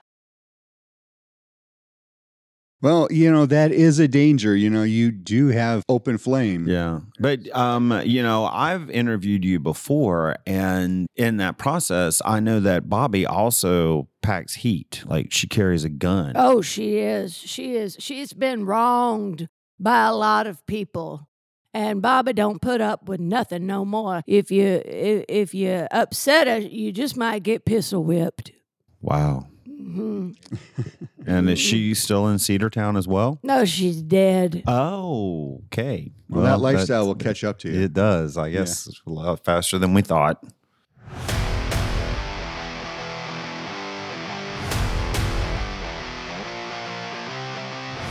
Well, 2.85 3.09
you 3.11 3.33
know, 3.33 3.47
that 3.47 3.73
is 3.73 3.99
a 3.99 4.07
danger. 4.07 4.55
You 4.55 4.69
know, 4.69 4.83
you 4.83 5.11
do 5.11 5.49
have 5.49 5.83
open 5.89 6.19
flame. 6.19 6.69
Yeah. 6.69 7.01
But 7.19 7.49
um, 7.57 8.03
you 8.05 8.23
know, 8.23 8.45
I've 8.45 8.91
interviewed 8.91 9.43
you 9.43 9.59
before 9.59 10.37
and 10.47 11.07
in 11.17 11.39
that 11.39 11.57
process, 11.57 12.21
I 12.27 12.41
know 12.41 12.61
that 12.61 12.91
Bobby 12.91 13.25
also 13.25 14.09
packs 14.21 14.57
heat. 14.57 15.03
Like 15.07 15.33
she 15.33 15.49
carries 15.49 15.85
a 15.85 15.89
gun. 15.89 16.33
Oh, 16.35 16.61
she 16.61 16.99
is. 16.99 17.35
She 17.35 17.75
is. 17.75 17.97
She's 17.99 18.35
been 18.35 18.67
wronged 18.67 19.49
by 19.81 20.05
a 20.05 20.15
lot 20.15 20.47
of 20.47 20.67
people. 20.67 21.27
And 21.73 22.03
Bobby 22.03 22.35
don't 22.35 22.61
put 22.61 22.83
up 22.83 23.09
with 23.09 23.19
nothing 23.19 23.67
no 23.67 23.87
more. 23.87 24.23
If 24.27 24.51
you 24.51 24.83
if, 24.85 25.25
if 25.31 25.55
you 25.55 25.87
upset 25.91 26.49
her, 26.49 26.59
you 26.59 26.93
just 26.93 27.17
might 27.17 27.45
get 27.45 27.65
pistol 27.65 28.05
whipped. 28.05 28.53
Wow. 29.01 29.47
Hmm 29.77 30.31
And 31.27 31.49
is 31.49 31.59
she 31.59 31.95
still 31.95 32.29
in 32.29 32.37
Cedartown 32.37 32.99
as 32.99 33.09
well? 33.09 33.39
No, 33.43 33.65
she's 33.65 34.03
dead. 34.03 34.63
Oh, 34.67 35.63
okay. 35.67 36.13
Well, 36.29 36.43
that 36.43 36.61
lifestyle 36.61 37.07
will 37.07 37.15
catch 37.15 37.45
up 37.45 37.59
to 37.61 37.71
you. 37.71 37.81
It 37.83 37.93
does. 37.95 38.37
I 38.37 38.51
guess 38.51 38.87
it's 38.87 39.01
a 39.07 39.11
lot 39.11 39.43
faster 39.45 39.79
than 39.79 39.95
we 39.95 40.03
thought. 40.03 40.45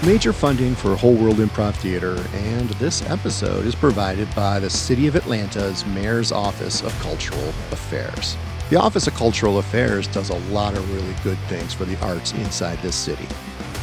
Major 0.06 0.34
funding 0.34 0.76
for 0.76 0.98
Whole 0.98 1.16
World 1.16 1.38
Improv 1.38 1.76
Theater 1.76 2.18
and 2.34 2.70
this 2.72 3.02
episode 3.10 3.66
is 3.66 3.74
provided 3.74 4.28
by 4.36 4.60
the 4.60 4.70
City 4.70 5.08
of 5.08 5.16
Atlanta's 5.16 5.86
Mayor's 5.86 6.34
Office 6.34 6.82
of 6.82 6.92
Cultural 7.00 7.48
Affairs. 7.72 8.36
The 8.74 8.80
Office 8.80 9.06
of 9.06 9.14
Cultural 9.14 9.60
Affairs 9.60 10.08
does 10.08 10.32
a 10.32 10.40
lot 10.52 10.76
of 10.76 10.96
really 10.96 11.14
good 11.24 11.38
things 11.48 11.76
for 11.76 11.86
the 11.86 11.96
arts 12.04 12.32
inside 12.32 12.80
this 12.80 12.96
city. 12.96 13.28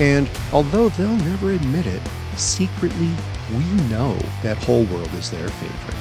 And 0.00 0.28
although 0.52 0.88
they'll 0.88 1.16
never 1.18 1.52
admit 1.52 1.86
it, 1.86 2.02
secretly 2.34 3.08
we 3.52 3.62
know 3.88 4.18
that 4.42 4.56
Whole 4.56 4.82
World 4.86 5.08
is 5.14 5.30
their 5.30 5.48
favorite. 5.48 5.94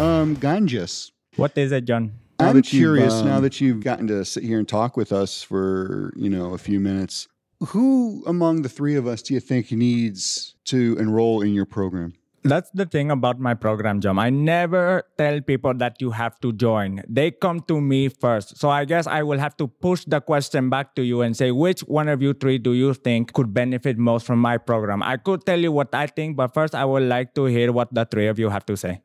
Um, 0.00 0.34
Ganges. 0.34 1.12
What 1.36 1.56
is 1.56 1.70
it, 1.70 1.84
John? 1.84 2.14
Now 2.40 2.48
I'm 2.48 2.62
curious, 2.62 3.14
um, 3.14 3.26
now 3.26 3.38
that 3.38 3.60
you've 3.60 3.84
gotten 3.84 4.08
to 4.08 4.24
sit 4.24 4.42
here 4.42 4.58
and 4.58 4.66
talk 4.66 4.96
with 4.96 5.12
us 5.12 5.40
for, 5.40 6.12
you 6.16 6.30
know, 6.30 6.52
a 6.52 6.58
few 6.58 6.80
minutes. 6.80 7.28
Who 7.68 8.24
among 8.26 8.62
the 8.62 8.68
three 8.68 8.96
of 8.96 9.06
us 9.06 9.22
do 9.22 9.34
you 9.34 9.40
think 9.40 9.70
needs 9.70 10.56
to 10.64 10.96
enroll 10.98 11.42
in 11.42 11.54
your 11.54 11.64
program? 11.64 12.14
That's 12.46 12.68
the 12.74 12.84
thing 12.84 13.10
about 13.10 13.40
my 13.40 13.54
program, 13.54 14.00
John. 14.02 14.18
I 14.18 14.28
never 14.28 15.04
tell 15.16 15.40
people 15.40 15.72
that 15.74 15.96
you 16.00 16.10
have 16.10 16.38
to 16.40 16.52
join. 16.52 17.02
They 17.08 17.30
come 17.30 17.60
to 17.68 17.80
me 17.80 18.08
first. 18.10 18.58
So 18.58 18.68
I 18.68 18.84
guess 18.84 19.06
I 19.06 19.22
will 19.22 19.38
have 19.38 19.56
to 19.56 19.66
push 19.66 20.04
the 20.04 20.20
question 20.20 20.68
back 20.68 20.94
to 20.96 21.02
you 21.02 21.22
and 21.22 21.34
say, 21.34 21.52
which 21.52 21.80
one 21.80 22.06
of 22.08 22.20
you 22.20 22.34
three 22.34 22.58
do 22.58 22.74
you 22.74 22.92
think 22.92 23.32
could 23.32 23.54
benefit 23.54 23.96
most 23.96 24.26
from 24.26 24.40
my 24.40 24.58
program? 24.58 25.02
I 25.02 25.16
could 25.16 25.46
tell 25.46 25.58
you 25.58 25.72
what 25.72 25.94
I 25.94 26.06
think, 26.06 26.36
but 26.36 26.52
first 26.52 26.74
I 26.74 26.84
would 26.84 27.04
like 27.04 27.34
to 27.36 27.46
hear 27.46 27.72
what 27.72 27.94
the 27.94 28.04
three 28.04 28.26
of 28.26 28.38
you 28.38 28.50
have 28.50 28.66
to 28.66 28.76
say. 28.76 29.00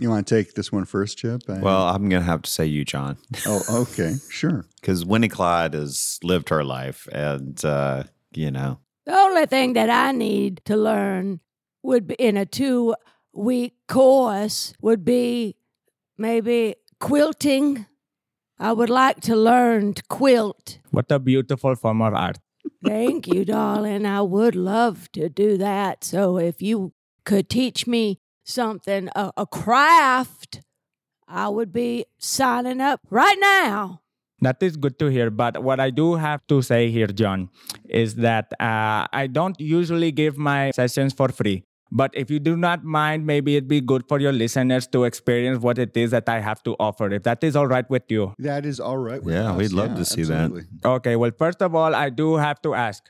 You 0.00 0.10
want 0.10 0.26
to 0.26 0.34
take 0.34 0.54
this 0.54 0.72
one 0.72 0.86
first, 0.86 1.18
Chip? 1.18 1.42
I- 1.48 1.60
Well, 1.60 1.84
I'm 1.86 2.08
going 2.08 2.22
to 2.22 2.26
have 2.26 2.42
to 2.42 2.50
say 2.50 2.66
you, 2.66 2.84
John, 2.84 3.16
oh, 3.46 3.62
okay, 3.82 4.14
sure. 4.28 4.64
because 4.80 5.04
Winnie 5.04 5.28
Clyde 5.28 5.74
has 5.74 6.18
lived 6.24 6.48
her 6.48 6.64
life. 6.64 7.06
And, 7.12 7.64
uh, 7.64 8.02
you 8.34 8.50
know, 8.50 8.80
The 9.06 9.14
only 9.16 9.46
thing 9.46 9.74
that 9.74 9.90
I 9.90 10.10
need 10.10 10.60
to 10.64 10.76
learn 10.76 11.38
would 11.84 12.06
be 12.08 12.14
in 12.14 12.36
a 12.36 12.46
two 12.46 12.94
week 13.32 13.74
course 13.86 14.72
would 14.80 15.04
be 15.04 15.56
maybe 16.16 16.76
quilting. 16.98 17.86
I 18.58 18.72
would 18.72 18.90
like 18.90 19.20
to 19.22 19.36
learn 19.36 19.94
to 19.94 20.02
quilt. 20.08 20.78
What 20.90 21.10
a 21.10 21.18
beautiful 21.18 21.74
form 21.76 22.02
of 22.02 22.14
art. 22.14 22.38
Thank 22.84 23.28
you, 23.28 23.44
darling. 23.44 24.06
I 24.06 24.22
would 24.22 24.56
love 24.56 25.10
to 25.12 25.28
do 25.28 25.56
that. 25.58 26.04
So 26.04 26.38
if 26.38 26.62
you 26.62 26.92
could 27.24 27.48
teach 27.48 27.86
me 27.86 28.20
something, 28.44 29.08
a, 29.14 29.32
a 29.36 29.46
craft, 29.46 30.62
I 31.28 31.48
would 31.48 31.72
be 31.72 32.06
signing 32.18 32.80
up 32.80 33.00
right 33.10 33.36
now. 33.38 34.00
That 34.40 34.62
is 34.62 34.76
good 34.76 34.98
to 34.98 35.06
hear. 35.06 35.30
But 35.30 35.62
what 35.62 35.80
I 35.80 35.90
do 35.90 36.14
have 36.14 36.46
to 36.48 36.62
say 36.62 36.90
here, 36.90 37.06
John, 37.06 37.48
is 37.88 38.16
that 38.16 38.52
uh, 38.60 39.06
I 39.12 39.28
don't 39.30 39.58
usually 39.58 40.12
give 40.12 40.36
my 40.36 40.70
sessions 40.72 41.12
for 41.12 41.28
free. 41.28 41.64
But 41.96 42.10
if 42.14 42.28
you 42.28 42.40
do 42.40 42.56
not 42.56 42.82
mind, 42.82 43.24
maybe 43.24 43.54
it'd 43.56 43.68
be 43.68 43.80
good 43.80 44.06
for 44.08 44.18
your 44.18 44.32
listeners 44.32 44.88
to 44.88 45.04
experience 45.04 45.60
what 45.60 45.78
it 45.78 45.96
is 45.96 46.10
that 46.10 46.28
I 46.28 46.40
have 46.40 46.60
to 46.64 46.74
offer. 46.80 47.08
If 47.12 47.22
that 47.22 47.44
is 47.44 47.54
all 47.54 47.68
right 47.68 47.88
with 47.88 48.10
you. 48.10 48.34
That 48.38 48.66
is 48.66 48.80
all 48.80 48.98
right. 48.98 49.22
With 49.22 49.32
Yeah, 49.34 49.52
us. 49.52 49.58
we'd 49.58 49.72
love 49.72 49.94
to 49.96 50.04
see 50.04 50.24
that. 50.24 50.50
Okay, 50.84 51.14
well, 51.14 51.30
first 51.38 51.62
of 51.62 51.74
all, 51.74 51.94
I 51.94 52.10
do 52.10 52.34
have 52.36 52.60
to 52.62 52.74
ask 52.74 53.04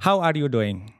how 0.00 0.20
are 0.20 0.32
you 0.34 0.48
doing? 0.48 0.94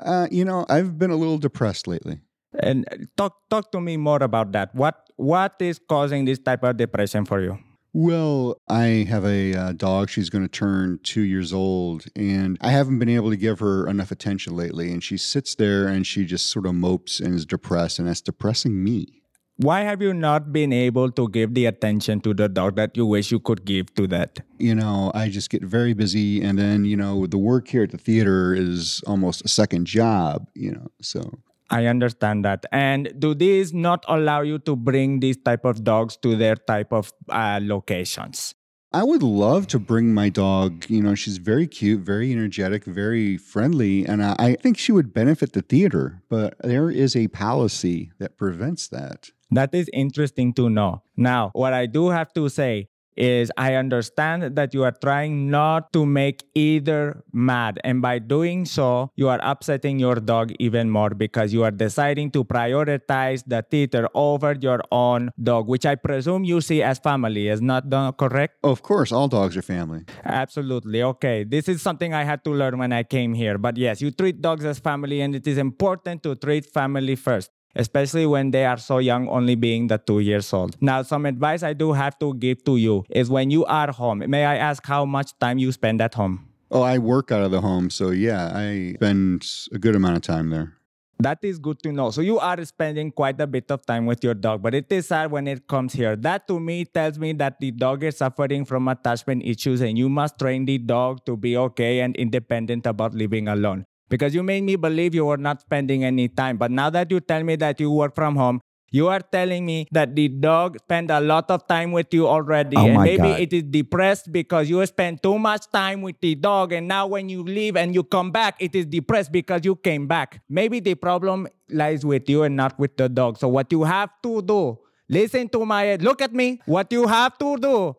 Uh, 0.00 0.26
you 0.30 0.44
know, 0.44 0.64
I've 0.68 0.98
been 0.98 1.10
a 1.10 1.16
little 1.16 1.38
depressed 1.38 1.86
lately. 1.86 2.20
And 2.58 2.86
uh, 2.90 2.96
talk 3.16 3.34
talk 3.50 3.70
to 3.72 3.80
me 3.80 3.96
more 3.96 4.22
about 4.22 4.52
that. 4.52 4.74
What 4.74 5.10
what 5.16 5.54
is 5.60 5.78
causing 5.88 6.24
this 6.24 6.38
type 6.38 6.64
of 6.64 6.76
depression 6.76 7.24
for 7.24 7.40
you? 7.40 7.58
Well, 7.92 8.60
I 8.68 9.04
have 9.08 9.24
a 9.24 9.54
uh, 9.54 9.72
dog. 9.72 10.10
She's 10.10 10.30
going 10.30 10.44
to 10.44 10.48
turn 10.48 11.00
two 11.02 11.22
years 11.22 11.52
old, 11.52 12.04
and 12.14 12.56
I 12.60 12.70
haven't 12.70 13.00
been 13.00 13.08
able 13.08 13.30
to 13.30 13.36
give 13.36 13.58
her 13.58 13.88
enough 13.88 14.12
attention 14.12 14.54
lately. 14.54 14.92
And 14.92 15.02
she 15.02 15.16
sits 15.16 15.56
there 15.56 15.88
and 15.88 16.06
she 16.06 16.24
just 16.24 16.46
sort 16.46 16.66
of 16.66 16.74
mopes 16.74 17.18
and 17.18 17.34
is 17.34 17.44
depressed, 17.44 17.98
and 17.98 18.06
that's 18.06 18.20
depressing 18.20 18.82
me. 18.84 19.22
Why 19.56 19.80
have 19.80 20.00
you 20.00 20.14
not 20.14 20.52
been 20.52 20.72
able 20.72 21.10
to 21.10 21.28
give 21.28 21.52
the 21.52 21.66
attention 21.66 22.20
to 22.22 22.32
the 22.32 22.48
dog 22.48 22.76
that 22.76 22.96
you 22.96 23.04
wish 23.04 23.30
you 23.30 23.40
could 23.40 23.66
give 23.66 23.94
to 23.96 24.06
that? 24.06 24.38
You 24.58 24.74
know, 24.74 25.10
I 25.14 25.28
just 25.28 25.50
get 25.50 25.62
very 25.62 25.92
busy, 25.92 26.40
and 26.42 26.58
then 26.58 26.84
you 26.84 26.96
know, 26.96 27.26
the 27.26 27.38
work 27.38 27.68
here 27.68 27.82
at 27.82 27.90
the 27.90 27.98
theater 27.98 28.54
is 28.54 29.02
almost 29.06 29.44
a 29.44 29.48
second 29.48 29.86
job. 29.86 30.46
You 30.54 30.72
know, 30.72 30.86
so 31.02 31.40
I 31.70 31.86
understand 31.86 32.44
that. 32.44 32.66
And 32.72 33.12
do 33.18 33.34
these 33.34 33.72
not 33.72 34.04
allow 34.08 34.42
you 34.42 34.58
to 34.60 34.76
bring 34.76 35.20
these 35.20 35.36
type 35.36 35.64
of 35.64 35.84
dogs 35.84 36.16
to 36.18 36.36
their 36.36 36.56
type 36.56 36.92
of 36.92 37.12
uh, 37.28 37.60
locations? 37.62 38.54
I 38.92 39.04
would 39.04 39.22
love 39.22 39.68
to 39.68 39.78
bring 39.78 40.12
my 40.12 40.30
dog. 40.30 40.86
You 40.88 41.00
know, 41.00 41.14
she's 41.14 41.38
very 41.38 41.68
cute, 41.68 42.00
very 42.00 42.32
energetic, 42.32 42.84
very 42.84 43.36
friendly, 43.36 44.04
and 44.04 44.20
I, 44.20 44.34
I 44.36 44.54
think 44.56 44.78
she 44.78 44.90
would 44.90 45.14
benefit 45.14 45.52
the 45.52 45.62
theater. 45.62 46.22
But 46.28 46.56
there 46.58 46.90
is 46.90 47.14
a 47.14 47.28
policy 47.28 48.10
that 48.18 48.36
prevents 48.36 48.88
that. 48.88 49.30
That 49.52 49.72
is 49.74 49.88
interesting 49.92 50.52
to 50.54 50.68
know. 50.68 51.02
Now, 51.16 51.50
what 51.54 51.72
I 51.72 51.86
do 51.86 52.08
have 52.10 52.32
to 52.34 52.48
say, 52.48 52.88
is 53.16 53.50
I 53.56 53.74
understand 53.74 54.56
that 54.56 54.74
you 54.74 54.84
are 54.84 54.92
trying 54.92 55.50
not 55.50 55.92
to 55.92 56.06
make 56.06 56.44
either 56.54 57.22
mad. 57.32 57.80
And 57.84 58.00
by 58.00 58.18
doing 58.18 58.64
so, 58.64 59.10
you 59.16 59.28
are 59.28 59.40
upsetting 59.42 59.98
your 59.98 60.16
dog 60.16 60.52
even 60.58 60.90
more 60.90 61.10
because 61.10 61.52
you 61.52 61.62
are 61.64 61.70
deciding 61.70 62.30
to 62.32 62.44
prioritize 62.44 63.42
the 63.46 63.62
theater 63.70 64.08
over 64.14 64.56
your 64.60 64.80
own 64.90 65.30
dog, 65.42 65.68
which 65.68 65.86
I 65.86 65.94
presume 65.94 66.44
you 66.44 66.60
see 66.60 66.82
as 66.82 66.98
family. 66.98 67.48
Is 67.48 67.60
not 67.60 67.90
the- 67.90 68.12
correct? 68.12 68.56
Of 68.62 68.82
course, 68.82 69.12
all 69.12 69.28
dogs 69.28 69.56
are 69.56 69.62
family. 69.62 70.04
Absolutely. 70.24 71.02
Okay. 71.02 71.44
This 71.44 71.68
is 71.68 71.82
something 71.82 72.14
I 72.14 72.24
had 72.24 72.44
to 72.44 72.50
learn 72.50 72.78
when 72.78 72.92
I 72.92 73.02
came 73.02 73.34
here. 73.34 73.58
But 73.58 73.76
yes, 73.76 74.00
you 74.00 74.10
treat 74.10 74.40
dogs 74.40 74.64
as 74.64 74.78
family, 74.78 75.20
and 75.20 75.34
it 75.34 75.46
is 75.46 75.58
important 75.58 76.22
to 76.22 76.34
treat 76.34 76.66
family 76.66 77.16
first, 77.16 77.50
especially 77.74 78.26
when 78.26 78.50
they 78.50 78.64
are 78.64 78.78
so 78.78 78.98
young, 78.98 79.28
only 79.28 79.54
being 79.54 79.86
the 79.86 79.98
two 79.98 80.20
years 80.20 80.52
old. 80.52 80.76
Now, 80.80 81.02
some 81.02 81.26
advice 81.26 81.62
I 81.62 81.72
do 81.72 81.92
have 81.92 82.18
to 82.18 82.34
give 82.34 82.64
to 82.64 82.76
you 82.76 83.04
is 83.10 83.30
when 83.30 83.50
you 83.50 83.64
are 83.66 83.92
home, 83.92 84.24
may 84.28 84.44
I 84.44 84.56
ask 84.56 84.86
how 84.86 85.04
much 85.04 85.38
time 85.38 85.58
you 85.58 85.72
spend 85.72 86.00
at 86.00 86.14
home? 86.14 86.46
Oh, 86.70 86.82
I 86.82 86.98
work 86.98 87.32
out 87.32 87.42
of 87.42 87.50
the 87.50 87.60
home, 87.60 87.90
so 87.90 88.10
yeah, 88.10 88.52
I 88.54 88.92
spend 88.94 89.44
a 89.72 89.78
good 89.78 89.96
amount 89.96 90.16
of 90.16 90.22
time 90.22 90.50
there. 90.50 90.74
That 91.18 91.40
is 91.42 91.58
good 91.58 91.82
to 91.82 91.92
know. 91.92 92.10
So 92.10 92.22
you 92.22 92.38
are 92.38 92.64
spending 92.64 93.10
quite 93.12 93.38
a 93.42 93.46
bit 93.46 93.70
of 93.70 93.84
time 93.84 94.06
with 94.06 94.24
your 94.24 94.32
dog, 94.32 94.62
but 94.62 94.74
it 94.74 94.90
is 94.90 95.08
sad 95.08 95.30
when 95.30 95.46
it 95.46 95.68
comes 95.68 95.92
here. 95.92 96.16
That 96.16 96.48
to 96.48 96.58
me 96.58 96.86
tells 96.86 97.18
me 97.18 97.34
that 97.34 97.60
the 97.60 97.72
dog 97.72 98.04
is 98.04 98.16
suffering 98.16 98.64
from 98.64 98.88
attachment 98.88 99.42
issues 99.44 99.82
and 99.82 99.98
you 99.98 100.08
must 100.08 100.38
train 100.38 100.64
the 100.64 100.78
dog 100.78 101.26
to 101.26 101.36
be 101.36 101.58
okay 101.58 102.00
and 102.00 102.16
independent 102.16 102.86
about 102.86 103.14
living 103.14 103.48
alone. 103.48 103.84
Because 104.10 104.34
you 104.34 104.42
made 104.42 104.64
me 104.64 104.76
believe 104.76 105.14
you 105.14 105.24
were 105.24 105.38
not 105.38 105.60
spending 105.60 106.04
any 106.04 106.28
time. 106.28 106.58
But 106.58 106.70
now 106.70 106.90
that 106.90 107.10
you 107.10 107.20
tell 107.20 107.42
me 107.42 107.56
that 107.56 107.80
you 107.80 107.90
work 107.90 108.14
from 108.14 108.36
home, 108.36 108.60
you 108.92 109.06
are 109.06 109.20
telling 109.20 109.64
me 109.64 109.86
that 109.92 110.16
the 110.16 110.26
dog 110.28 110.78
spent 110.80 111.12
a 111.12 111.20
lot 111.20 111.48
of 111.48 111.66
time 111.68 111.92
with 111.92 112.12
you 112.12 112.26
already. 112.26 112.76
Oh 112.76 112.86
and 112.86 113.02
maybe 113.02 113.30
God. 113.30 113.40
it 113.40 113.52
is 113.52 113.62
depressed 113.62 114.32
because 114.32 114.68
you 114.68 114.84
spent 114.84 115.22
too 115.22 115.38
much 115.38 115.70
time 115.70 116.02
with 116.02 116.16
the 116.20 116.34
dog. 116.34 116.72
And 116.72 116.88
now 116.88 117.06
when 117.06 117.28
you 117.28 117.44
leave 117.44 117.76
and 117.76 117.94
you 117.94 118.02
come 118.02 118.32
back, 118.32 118.56
it 118.58 118.74
is 118.74 118.86
depressed 118.86 119.30
because 119.30 119.64
you 119.64 119.76
came 119.76 120.08
back. 120.08 120.42
Maybe 120.48 120.80
the 120.80 120.96
problem 120.96 121.46
lies 121.70 122.04
with 122.04 122.28
you 122.28 122.42
and 122.42 122.56
not 122.56 122.78
with 122.80 122.96
the 122.96 123.08
dog. 123.08 123.38
So 123.38 123.46
what 123.46 123.70
you 123.70 123.84
have 123.84 124.10
to 124.24 124.42
do, 124.42 124.78
listen 125.08 125.48
to 125.50 125.64
my, 125.64 125.94
look 125.96 126.20
at 126.20 126.34
me. 126.34 126.60
What 126.66 126.92
you 126.92 127.06
have 127.06 127.38
to 127.38 127.56
do 127.58 127.94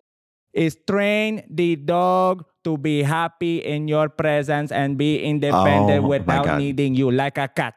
is 0.53 0.77
train 0.87 1.43
the 1.49 1.75
dog 1.75 2.43
to 2.63 2.77
be 2.77 3.01
happy 3.03 3.57
in 3.59 3.87
your 3.87 4.09
presence 4.09 4.71
and 4.71 4.97
be 4.97 5.19
independent 5.23 6.03
Oh, 6.03 6.07
without 6.07 6.57
needing 6.59 6.93
you 6.95 7.09
like 7.11 7.37
a 7.37 7.47
cat. 7.47 7.75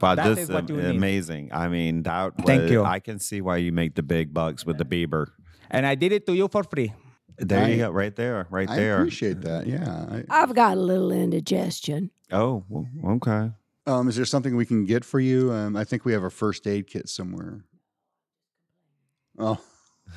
Wow, 0.00 0.14
That 0.16 0.24
this 0.34 0.38
is 0.38 0.48
is 0.48 0.54
what 0.54 0.68
you 0.68 0.76
need. 0.76 0.96
amazing. 0.96 1.50
I 1.52 1.68
mean, 1.68 2.02
that 2.02 2.36
was, 2.36 2.44
Thank 2.46 2.70
you. 2.70 2.82
I 2.82 2.98
can 2.98 3.18
see 3.20 3.40
why 3.40 3.58
you 3.58 3.72
make 3.72 3.94
the 3.94 4.02
big 4.02 4.34
bucks 4.34 4.66
with 4.66 4.76
the 4.78 4.84
Bieber. 4.84 5.26
And 5.70 5.86
I 5.86 5.94
did 5.94 6.12
it 6.12 6.26
to 6.26 6.34
you 6.34 6.48
for 6.48 6.64
free. 6.64 6.92
There 7.38 7.64
I- 7.64 7.68
you 7.68 7.76
go, 7.78 7.90
right 7.90 8.14
there, 8.14 8.46
right 8.50 8.68
I 8.68 8.76
there. 8.76 8.96
I 8.96 9.00
appreciate 9.00 9.40
that. 9.42 9.66
Yeah. 9.66 10.22
I, 10.30 10.42
I've 10.42 10.54
got 10.54 10.76
a 10.76 10.80
little 10.80 11.12
indigestion. 11.12 12.10
Oh, 12.32 12.64
well, 12.68 12.86
okay. 13.16 13.52
um, 13.86 14.08
is 14.08 14.16
there 14.16 14.24
something 14.24 14.56
we 14.56 14.66
can 14.66 14.84
get 14.84 15.04
for 15.04 15.20
you? 15.20 15.52
Um, 15.52 15.76
I 15.76 15.84
think 15.84 16.04
we 16.04 16.12
have 16.12 16.24
a 16.24 16.30
first 16.30 16.66
aid 16.66 16.86
kit 16.88 17.08
somewhere. 17.08 17.64
Oh, 19.38 19.58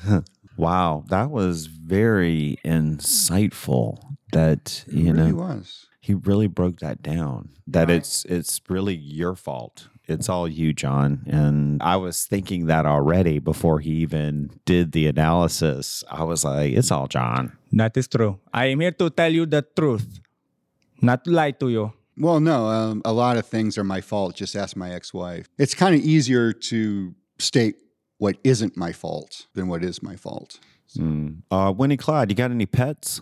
Wow, 0.58 1.04
that 1.08 1.30
was 1.30 1.66
very 1.66 2.58
insightful. 2.64 3.98
That 4.32 4.84
it 4.86 4.92
you 4.92 5.12
really 5.12 5.30
know 5.32 5.36
was. 5.36 5.86
he 6.00 6.12
really 6.14 6.48
broke 6.48 6.80
that 6.80 7.00
down. 7.00 7.50
That 7.66 7.88
it's 7.88 8.24
it's 8.26 8.60
really 8.68 8.94
your 8.94 9.34
fault. 9.34 9.88
It's 10.06 10.28
all 10.28 10.48
you, 10.48 10.72
John. 10.72 11.24
And 11.26 11.82
I 11.82 11.96
was 11.96 12.24
thinking 12.24 12.66
that 12.66 12.86
already 12.86 13.38
before 13.38 13.78
he 13.80 13.90
even 14.00 14.50
did 14.64 14.92
the 14.92 15.06
analysis. 15.06 16.02
I 16.10 16.24
was 16.24 16.44
like, 16.44 16.72
it's 16.72 16.90
all 16.90 17.06
John. 17.08 17.52
That 17.72 17.94
is 17.96 18.08
true. 18.08 18.40
I 18.52 18.66
am 18.66 18.80
here 18.80 18.92
to 18.92 19.10
tell 19.10 19.32
you 19.32 19.44
the 19.44 19.62
truth, 19.62 20.20
not 21.02 21.24
to 21.24 21.30
lie 21.30 21.52
to 21.52 21.68
you. 21.68 21.92
Well, 22.16 22.40
no, 22.40 22.66
um, 22.66 23.02
a 23.04 23.12
lot 23.12 23.36
of 23.36 23.46
things 23.46 23.78
are 23.78 23.84
my 23.84 24.00
fault. 24.00 24.34
Just 24.34 24.56
ask 24.56 24.76
my 24.76 24.90
ex 24.90 25.14
wife. 25.14 25.46
It's 25.58 25.74
kind 25.74 25.94
of 25.94 26.00
easier 26.00 26.52
to 26.52 27.14
state 27.38 27.76
what 28.18 28.36
isn't 28.44 28.76
my 28.76 28.92
fault 28.92 29.46
than 29.54 29.68
what 29.68 29.82
is 29.84 30.02
my 30.02 30.16
fault. 30.16 30.58
Mm. 30.96 31.42
Uh, 31.50 31.72
Winnie 31.76 31.96
Clyde, 31.96 32.30
you 32.30 32.36
got 32.36 32.50
any 32.50 32.66
pets? 32.66 33.20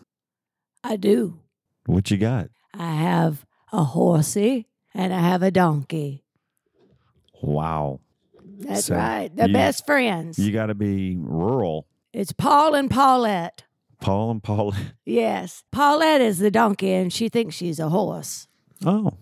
I 0.84 0.96
do. 0.96 1.40
What 1.86 2.10
you 2.10 2.16
got? 2.16 2.48
I 2.74 2.94
have 2.94 3.44
a 3.72 3.84
horsey 3.84 4.66
and 4.94 5.12
I 5.12 5.20
have 5.20 5.42
a 5.42 5.50
donkey. 5.50 6.24
Wow. 7.42 8.00
That's 8.60 8.86
So 8.86 8.96
right. 8.96 9.34
The 9.34 9.48
you- 9.48 9.52
best 9.52 9.84
friends. 9.86 10.38
You 10.38 10.52
got 10.52 10.66
to 10.66 10.74
be 10.74 11.16
rural. 11.18 11.86
it's 12.12 12.32
Paul 12.32 12.74
and 12.74 12.90
Paulette. 12.90 13.64
Paul 14.00 14.30
and 14.30 14.42
Paulette. 14.42 14.92
Yes. 15.04 15.62
Paulette 15.72 16.20
is 16.20 16.38
the 16.38 16.50
donkey 16.50 16.92
and 16.92 17.12
she 17.12 17.28
thinks 17.28 17.54
she's 17.54 17.78
a 17.78 17.88
horse. 17.88 18.46
Oh. 18.84 19.12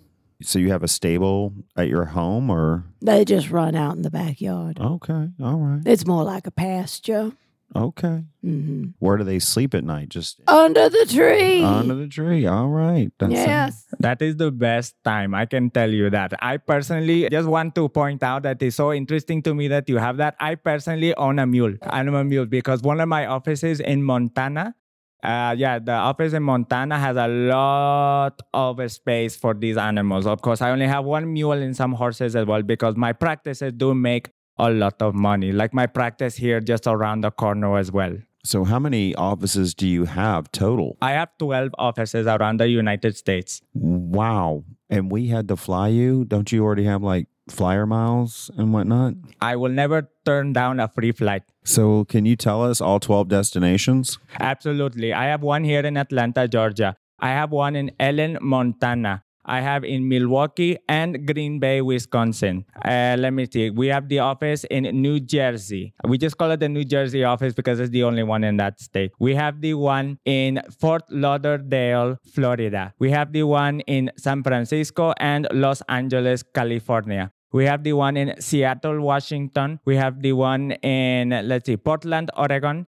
So 0.42 0.58
you 0.58 0.70
have 0.70 0.82
a 0.82 0.88
stable 0.88 1.52
at 1.76 1.88
your 1.88 2.04
home 2.06 2.50
or? 2.50 2.84
They 3.00 3.24
just 3.24 3.50
run 3.50 3.74
out 3.74 3.96
in 3.96 4.02
the 4.02 4.10
backyard. 4.10 4.78
Okay. 4.80 5.28
All 5.42 5.56
right. 5.56 5.82
It's 5.86 6.06
more 6.06 6.24
like 6.24 6.46
a 6.46 6.50
pasture. 6.50 7.32
Okay. 7.76 8.22
hmm 8.42 8.84
Where 9.00 9.16
do 9.16 9.24
they 9.24 9.38
sleep 9.40 9.74
at 9.74 9.82
night? 9.84 10.08
Just 10.10 10.40
Under 10.46 10.88
the 10.88 11.06
tree. 11.10 11.60
under 11.62 11.94
the 11.94 12.06
tree. 12.06 12.46
All 12.46 12.68
right. 12.68 13.10
That's 13.18 13.32
yes. 13.32 13.84
That 13.98 14.22
is 14.22 14.36
the 14.36 14.52
best 14.52 14.94
time. 15.02 15.34
I 15.34 15.46
can 15.46 15.70
tell 15.70 15.90
you 15.90 16.08
that. 16.10 16.34
I 16.40 16.58
personally 16.58 17.26
just 17.30 17.48
want 17.48 17.74
to 17.74 17.88
point 17.88 18.22
out 18.22 18.42
that 18.44 18.62
it's 18.62 18.76
so 18.76 18.92
interesting 18.92 19.42
to 19.42 19.54
me 19.54 19.66
that 19.68 19.88
you 19.88 19.96
have 19.98 20.18
that. 20.18 20.36
I 20.38 20.54
personally 20.54 21.14
own 21.16 21.38
a 21.40 21.46
mule. 21.46 21.74
I'm 21.82 22.14
a 22.14 22.22
mule 22.22 22.46
because 22.46 22.82
one 22.82 23.00
of 23.00 23.08
my 23.08 23.26
offices 23.26 23.80
in 23.80 24.04
Montana, 24.04 24.74
uh, 25.24 25.54
yeah, 25.56 25.78
the 25.78 25.92
office 25.92 26.34
in 26.34 26.42
Montana 26.42 26.98
has 26.98 27.16
a 27.16 27.26
lot 27.26 28.40
of 28.52 28.92
space 28.92 29.34
for 29.34 29.54
these 29.54 29.76
animals. 29.78 30.26
Of 30.26 30.42
course, 30.42 30.60
I 30.60 30.70
only 30.70 30.86
have 30.86 31.04
one 31.04 31.32
mule 31.32 31.52
and 31.52 31.74
some 31.74 31.92
horses 31.92 32.36
as 32.36 32.46
well 32.46 32.62
because 32.62 32.96
my 32.96 33.12
practices 33.12 33.72
do 33.72 33.94
make 33.94 34.28
a 34.58 34.70
lot 34.70 35.00
of 35.00 35.14
money. 35.14 35.50
Like 35.50 35.72
my 35.72 35.86
practice 35.86 36.36
here 36.36 36.60
just 36.60 36.86
around 36.86 37.22
the 37.22 37.30
corner 37.30 37.78
as 37.78 37.90
well. 37.90 38.16
So 38.44 38.64
how 38.64 38.78
many 38.78 39.14
offices 39.14 39.74
do 39.74 39.88
you 39.88 40.04
have 40.04 40.52
total? 40.52 40.98
I 41.00 41.12
have 41.12 41.30
12 41.38 41.70
offices 41.78 42.26
around 42.26 42.60
the 42.60 42.68
United 42.68 43.16
States. 43.16 43.62
Wow. 43.72 44.64
And 44.90 45.10
we 45.10 45.28
had 45.28 45.48
to 45.48 45.56
fly 45.56 45.88
you. 45.88 46.26
Don't 46.26 46.52
you 46.52 46.62
already 46.62 46.84
have 46.84 47.02
like 47.02 47.28
flyer 47.48 47.86
miles 47.86 48.50
and 48.56 48.72
whatnot? 48.72 49.14
I 49.40 49.56
will 49.56 49.70
never 49.72 50.10
turn 50.24 50.52
down 50.52 50.80
a 50.80 50.88
free 50.88 51.12
flight. 51.12 51.42
So 51.64 52.04
can 52.04 52.26
you 52.26 52.36
tell 52.36 52.62
us 52.62 52.80
all 52.80 53.00
12 53.00 53.28
destinations? 53.28 54.18
Absolutely. 54.38 55.12
I 55.12 55.24
have 55.24 55.42
one 55.42 55.64
here 55.64 55.80
in 55.80 55.96
Atlanta, 55.96 56.46
Georgia. 56.48 56.96
I 57.18 57.28
have 57.30 57.50
one 57.50 57.76
in 57.76 57.90
Ellen, 57.98 58.38
Montana. 58.40 59.23
I 59.44 59.60
have 59.60 59.84
in 59.84 60.08
Milwaukee 60.08 60.78
and 60.88 61.26
Green 61.26 61.58
Bay, 61.58 61.80
Wisconsin. 61.80 62.64
Uh, 62.84 63.16
let 63.18 63.32
me 63.32 63.46
see. 63.50 63.70
We 63.70 63.88
have 63.88 64.08
the 64.08 64.20
office 64.20 64.64
in 64.70 64.84
New 65.02 65.20
Jersey. 65.20 65.94
We 66.06 66.18
just 66.18 66.38
call 66.38 66.50
it 66.50 66.60
the 66.60 66.68
New 66.68 66.84
Jersey 66.84 67.24
office 67.24 67.54
because 67.54 67.80
it's 67.80 67.90
the 67.90 68.04
only 68.04 68.22
one 68.22 68.44
in 68.44 68.56
that 68.58 68.80
state. 68.80 69.12
We 69.18 69.34
have 69.34 69.60
the 69.60 69.74
one 69.74 70.18
in 70.24 70.60
Fort 70.80 71.02
Lauderdale, 71.10 72.18
Florida. 72.32 72.94
We 72.98 73.10
have 73.10 73.32
the 73.32 73.42
one 73.44 73.80
in 73.80 74.10
San 74.16 74.42
Francisco 74.42 75.12
and 75.18 75.46
Los 75.52 75.82
Angeles, 75.88 76.42
California. 76.42 77.32
We 77.52 77.66
have 77.66 77.84
the 77.84 77.92
one 77.92 78.16
in 78.16 78.34
Seattle, 78.40 79.00
Washington. 79.00 79.78
We 79.84 79.94
have 79.96 80.20
the 80.20 80.32
one 80.32 80.72
in, 80.82 81.28
let's 81.46 81.66
see, 81.66 81.76
Portland, 81.76 82.30
Oregon. 82.36 82.86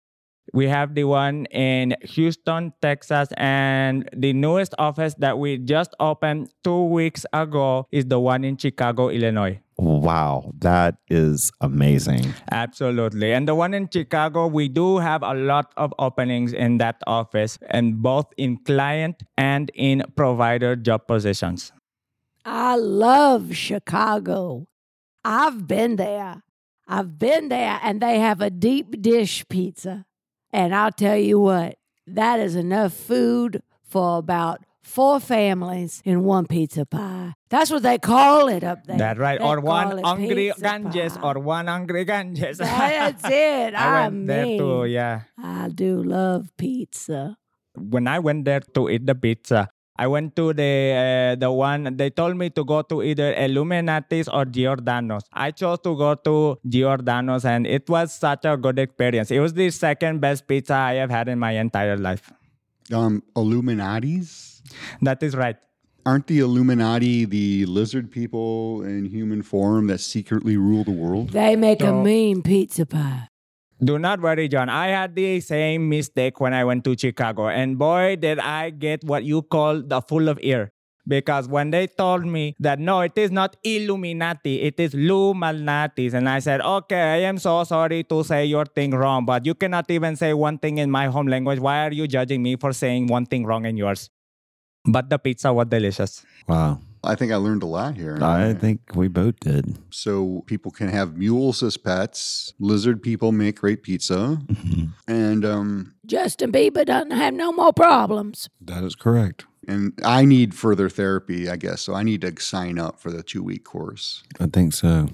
We 0.53 0.69
have 0.69 0.95
the 0.95 1.05
one 1.05 1.47
in 1.47 1.97
Houston, 2.03 2.73
Texas, 2.81 3.29
and 3.37 4.09
the 4.17 4.33
newest 4.33 4.75
office 4.79 5.15
that 5.19 5.39
we 5.39 5.59
just 5.59 5.95
opened 6.01 6.51
two 6.63 6.85
weeks 6.85 7.27
ago 7.33 7.87
is 7.91 8.07
the 8.07 8.21
one 8.21 8.45
in 8.45 8.57
Chicago, 8.57 9.09
Illinois. 9.09 9.61
Wow, 9.79 10.53
that 10.61 10.97
is 11.09 11.53
amazing. 11.61 12.33
Absolutely. 12.51 13.35
And 13.35 13.47
the 13.47 13.55
one 13.55 13.75
in 13.75 13.91
Chicago, 13.93 14.47
we 14.47 14.69
do 14.69 14.99
have 14.99 15.23
a 15.23 15.35
lot 15.35 15.73
of 15.77 15.93
openings 15.99 16.55
in 16.55 16.79
that 16.79 16.97
office, 17.07 17.59
and 17.69 18.01
both 18.01 18.27
in 18.39 18.57
client 18.65 19.23
and 19.37 19.71
in 19.75 20.03
provider 20.17 20.77
job 20.77 21.07
positions. 21.07 21.73
I 22.45 22.77
love 22.77 23.55
Chicago. 23.55 24.67
I've 25.25 25.67
been 25.67 25.97
there. 25.97 26.43
I've 26.89 27.19
been 27.19 27.49
there, 27.49 27.79
and 27.83 28.01
they 28.01 28.21
have 28.21 28.41
a 28.41 28.49
deep 28.49 29.03
dish 29.03 29.45
pizza. 29.49 30.06
And 30.57 30.75
I'll 30.75 30.91
tell 30.91 31.19
you 31.19 31.39
what, 31.39 31.77
that 32.07 32.41
is 32.41 32.57
enough 32.57 32.95
food 32.95 33.63
for 33.85 34.17
about 34.17 34.65
four 34.83 35.21
families 35.21 36.01
in 36.03 36.25
one 36.25 36.47
pizza 36.47 36.87
pie. 36.87 37.35
That's 37.51 37.71
what 37.71 37.83
they 37.83 37.99
call 37.99 38.49
it 38.49 38.65
up 38.65 38.87
there. 38.87 38.97
That's 38.97 39.19
right. 39.19 39.39
They 39.39 39.45
or 39.45 39.61
one 39.61 39.99
hungry 40.03 40.51
Ganges 40.59 41.19
or 41.23 41.35
one 41.35 41.67
hungry 41.67 42.07
Ganges. 42.07 42.57
That's 42.57 43.23
it. 43.31 43.75
I 43.75 44.05
I, 44.05 44.09
went 44.09 44.27
there 44.29 44.47
too, 44.57 44.87
yeah. 44.87 45.29
I 45.37 45.69
do 45.69 46.03
love 46.03 46.49
pizza. 46.57 47.37
when 47.77 48.09
I 48.09 48.19
went 48.19 48.47
there 48.47 48.61
to 48.61 48.89
eat 48.89 49.05
the 49.05 49.15
pizza, 49.15 49.69
I 49.99 50.07
went 50.07 50.37
to 50.37 50.53
the 50.53 50.73
uh, 51.33 51.35
the 51.37 51.51
one 51.51 51.97
they 51.97 52.11
told 52.11 52.37
me 52.37 52.51
to 52.51 52.65
go 52.65 52.83
to 52.83 53.03
either 53.03 53.35
Illuminatis 53.35 54.29
or 54.33 54.45
Giordano's. 54.45 55.23
I 55.33 55.51
chose 55.51 55.79
to 55.81 55.97
go 55.97 56.15
to 56.15 56.59
Giordano's, 56.69 57.45
and 57.45 57.67
it 57.67 57.89
was 57.89 58.13
such 58.13 58.45
a 58.45 58.57
good 58.57 58.79
experience. 58.79 59.31
It 59.31 59.41
was 59.41 59.55
the 59.55 59.71
second 59.71 60.21
best 60.21 60.47
pizza 60.47 60.75
I 60.75 60.95
have 60.95 61.11
had 61.11 61.29
in 61.29 61.39
my 61.39 61.53
entire 61.53 61.97
life. 61.97 62.31
Um, 62.93 63.23
Illuminati's? 63.35 64.63
That 65.03 65.23
is 65.23 65.35
right. 65.35 65.57
Aren't 66.05 66.29
the 66.29 66.39
Illuminati 66.39 67.25
the 67.25 67.67
lizard 67.67 68.13
people 68.13 68.83
in 68.83 69.07
human 69.07 69.43
form 69.43 69.89
that 69.89 69.99
secretly 69.99 70.57
rule 70.57 70.85
the 70.85 70.93
world? 70.93 71.31
They 71.31 71.57
make 71.57 71.83
a 71.83 71.93
mean 71.93 72.43
pizza 72.43 72.87
pie. 72.87 73.29
Do 73.83 73.99
not 73.99 74.21
worry, 74.21 74.49
John. 74.49 74.69
I 74.69 74.89
had 74.89 75.15
the 75.15 75.41
same 75.41 75.89
mistake 75.89 76.41
when 76.41 76.55
I 76.55 76.65
went 76.65 76.85
to 76.85 76.97
Chicago, 76.97 77.49
and 77.49 77.79
boy, 77.79 78.17
did 78.17 78.39
I 78.39 78.71
get 78.71 79.05
what 79.05 79.25
you 79.25 79.43
call 79.43 79.83
the 79.83 80.01
full 80.01 80.29
of 80.29 80.39
ear. 80.43 80.73
Because 81.09 81.47
when 81.47 81.71
they 81.71 81.87
told 81.87 82.27
me 82.27 82.57
that 82.59 82.81
no, 82.81 83.01
it 83.03 83.17
is 83.17 83.31
not 83.31 83.57
Illuminati, 83.63 84.63
it 84.63 84.81
is 84.81 84.93
Lou 84.93 85.35
Malnati's, 85.35 86.15
and 86.15 86.29
I 86.29 86.41
said, 86.41 86.61
okay, 86.61 87.01
I 87.01 87.17
am 87.29 87.39
so 87.39 87.63
sorry 87.63 88.03
to 88.05 88.25
say 88.25 88.45
your 88.47 88.65
thing 88.65 88.91
wrong, 88.91 89.25
but 89.25 89.47
you 89.47 89.55
cannot 89.55 89.89
even 89.89 90.17
say 90.17 90.33
one 90.35 90.59
thing 90.59 90.79
in 90.79 90.91
my 90.91 91.07
home 91.07 91.29
language. 91.29 91.61
Why 91.61 91.87
are 91.87 91.93
you 91.93 92.09
judging 92.09 92.43
me 92.43 92.57
for 92.57 92.73
saying 92.73 93.07
one 93.07 93.25
thing 93.27 93.47
wrong 93.47 93.67
in 93.67 93.77
yours? 93.77 94.11
But 94.85 95.09
the 95.11 95.19
pizza 95.19 95.53
was 95.53 95.67
delicious. 95.69 96.25
Wow. 96.49 96.81
I 97.07 97.15
think 97.15 97.33
I 97.33 97.37
learned 97.37 97.63
a 97.63 97.67
lot 97.67 97.97
here. 97.97 98.19
I 98.23 98.53
think 98.55 98.81
we 98.95 99.09
both 99.09 99.39
did. 99.41 99.79
so 99.91 100.43
people 100.47 100.71
can 100.71 100.89
have 100.89 101.17
mules 101.17 101.63
as 101.63 101.77
pets. 101.77 102.53
Lizard 102.59 103.03
people 103.03 103.33
make 103.33 103.57
great 103.61 103.83
pizza, 103.83 104.39
Mhm. 104.47 104.93
and 105.09 105.45
um, 105.45 105.95
Justin 106.05 106.53
Bieber 106.53 106.85
doesn't 106.85 107.13
have 107.13 107.33
no 107.35 107.53
more 107.53 107.73
problems. 107.73 108.49
That 108.61 108.85
is 108.85 108.95
correct. 108.95 109.47
and 109.69 109.93
I 110.05 110.25
need 110.25 110.55
further 110.55 110.89
therapy, 110.89 111.49
I 111.49 111.57
guess. 111.57 111.81
So 111.83 111.93
I 111.95 112.05
need 112.05 112.21
to 112.21 112.33
sign 112.41 112.79
up 112.79 113.01
for 113.01 113.11
the 113.11 113.25
two 113.25 113.43
week 113.43 113.65
course. 113.65 114.23
I 114.39 114.47
think 114.47 114.73
so. 114.75 115.09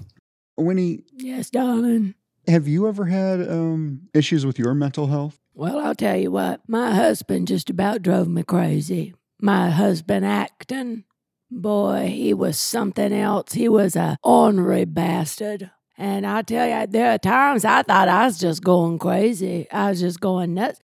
Winnie, 0.57 0.99
Yes, 1.17 1.49
darling. 1.49 2.13
have 2.47 2.67
you 2.67 2.87
ever 2.87 3.05
had 3.05 3.49
um, 3.49 4.01
issues 4.13 4.45
with 4.45 4.59
your 4.59 4.75
mental 4.75 5.07
health? 5.07 5.39
Well, 5.55 5.79
I'll 5.79 5.95
tell 5.95 6.17
you 6.17 6.29
what, 6.29 6.61
my 6.67 6.93
husband 6.93 7.47
just 7.47 7.69
about 7.71 8.03
drove 8.03 8.27
me 8.27 8.43
crazy. 8.43 9.15
My 9.41 9.71
husband 9.71 10.23
Acton, 10.25 11.05
boy, 11.61 12.07
he 12.07 12.33
was 12.33 12.57
something 12.57 13.13
else. 13.13 13.53
He 13.53 13.69
was 13.69 13.95
a 13.95 14.17
ornery 14.23 14.85
bastard. 14.85 15.71
And 15.97 16.25
I 16.25 16.41
tell 16.41 16.67
you, 16.67 16.87
there 16.87 17.11
are 17.11 17.17
times 17.17 17.65
I 17.65 17.83
thought 17.83 18.09
I 18.09 18.25
was 18.25 18.39
just 18.39 18.63
going 18.63 18.97
crazy. 18.99 19.67
I 19.71 19.91
was 19.91 19.99
just 19.99 20.19
going 20.19 20.55
nuts. 20.55 20.79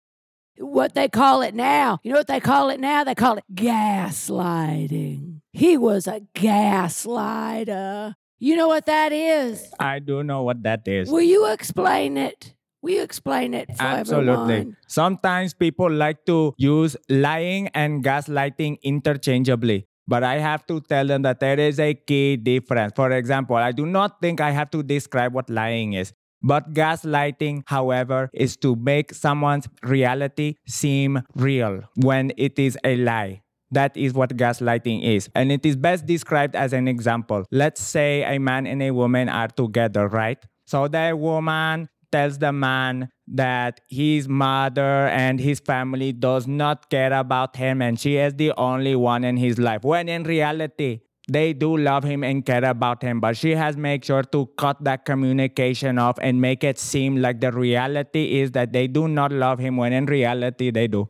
What 0.59 0.94
they 0.94 1.09
call 1.09 1.42
it 1.42 1.54
now, 1.54 2.00
you 2.02 2.11
know 2.12 2.18
what 2.18 2.26
they 2.26 2.40
call 2.40 2.70
it 2.70 2.81
now? 2.81 3.04
They 3.04 3.14
call 3.14 3.38
it 3.38 3.44
gaslighting. 3.54 5.40
He 5.52 5.76
was 5.76 6.07
a 6.09 6.20
gaslighter. 6.35 8.14
You 8.40 8.57
know 8.57 8.68
what 8.68 8.87
that 8.87 9.12
is? 9.12 9.72
I 9.81 9.98
do 9.98 10.22
know 10.22 10.42
what 10.44 10.62
that 10.62 10.87
is. 10.87 11.11
Will 11.11 11.22
you 11.22 11.50
explain 11.50 12.16
it? 12.16 12.54
Will 12.83 12.94
you 12.94 13.02
explain 13.02 13.54
it 13.54 13.68
for 13.76 13.83
Absolutely. 13.83 14.33
everyone? 14.33 14.76
Sometimes 14.87 15.54
people 15.54 15.90
like 15.90 16.24
to 16.26 16.54
use 16.57 16.96
lying 17.09 17.68
and 17.74 18.04
gaslighting 18.04 18.78
interchangeably. 18.83 19.88
But 20.09 20.25
I 20.25 20.38
have 20.38 20.66
to 20.68 20.81
tell 20.81 21.07
them 21.07 21.21
that 21.23 21.38
there 21.38 21.61
is 21.61 21.79
a 21.79 21.92
key 21.92 22.37
difference. 22.37 22.94
For 22.97 23.11
example, 23.12 23.57
I 23.57 23.73
do 23.73 23.85
not 23.85 24.23
think 24.23 24.40
I 24.40 24.51
have 24.53 24.71
to 24.71 24.83
describe 24.83 25.35
what 25.35 25.51
lying 25.51 25.92
is. 25.92 26.14
But 26.42 26.73
gaslighting, 26.73 27.64
however, 27.66 28.31
is 28.33 28.57
to 28.59 28.75
make 28.75 29.12
someone's 29.12 29.68
reality 29.83 30.55
seem 30.66 31.23
real 31.35 31.83
when 31.97 32.33
it 32.38 32.59
is 32.59 32.79
a 32.85 32.97
lie. 32.97 33.42
That 33.71 33.94
is 33.97 34.14
what 34.14 34.31
gaslighting 34.31 35.03
is. 35.03 35.29
And 35.35 35.53
it 35.53 35.66
is 35.66 35.77
best 35.77 36.07
described 36.07 36.57
as 36.57 36.73
an 36.73 36.88
example. 36.88 37.44
Let's 37.51 37.83
say 37.83 38.25
a 38.25 38.38
man 38.38 38.66
and 38.66 38.83
a 38.83 38.92
woman 38.92 39.29
are 39.29 39.49
together, 39.49 40.09
right? 40.09 40.42
So 40.64 40.88
the 40.88 41.14
woman 41.14 41.90
tells 42.11 42.38
the 42.38 42.53
man 42.53 43.11
that 43.35 43.81
his 43.88 44.29
mother 44.29 45.09
and 45.09 45.41
his 45.41 45.61
family 45.61 46.12
does 46.12 46.47
not 46.47 46.88
care 46.91 47.12
about 47.12 47.57
him 47.57 47.83
and 47.83 48.01
she 48.01 48.17
is 48.17 48.35
the 48.35 48.53
only 48.57 48.97
one 48.97 49.25
in 49.25 49.37
his 49.37 49.59
life 49.59 49.83
when 49.85 50.09
in 50.09 50.23
reality 50.25 51.01
they 51.31 51.53
do 51.53 51.77
love 51.77 52.05
him 52.05 52.25
and 52.25 52.47
care 52.47 52.64
about 52.64 53.03
him 53.03 53.21
but 53.21 53.37
she 53.37 53.51
has 53.51 53.77
made 53.77 54.05
sure 54.05 54.23
to 54.23 54.47
cut 54.57 54.83
that 54.83 55.05
communication 55.05 55.99
off 55.99 56.19
and 56.23 56.41
make 56.41 56.64
it 56.64 56.79
seem 56.79 57.17
like 57.17 57.41
the 57.41 57.53
reality 57.53 58.41
is 58.41 58.53
that 58.53 58.73
they 58.73 58.87
do 58.87 59.07
not 59.09 59.31
love 59.31 59.59
him 59.59 59.77
when 59.77 59.93
in 59.93 60.07
reality 60.07 60.71
they 60.71 60.87
do 60.88 61.07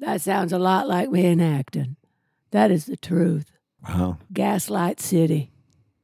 That 0.00 0.22
sounds 0.22 0.52
a 0.52 0.58
lot 0.58 0.88
like 0.88 1.12
being 1.12 1.42
Acton. 1.42 1.96
That 2.52 2.70
is 2.70 2.86
the 2.86 2.96
truth. 2.96 3.50
Wow. 3.86 4.16
Gaslight 4.32 4.98
City. 4.98 5.52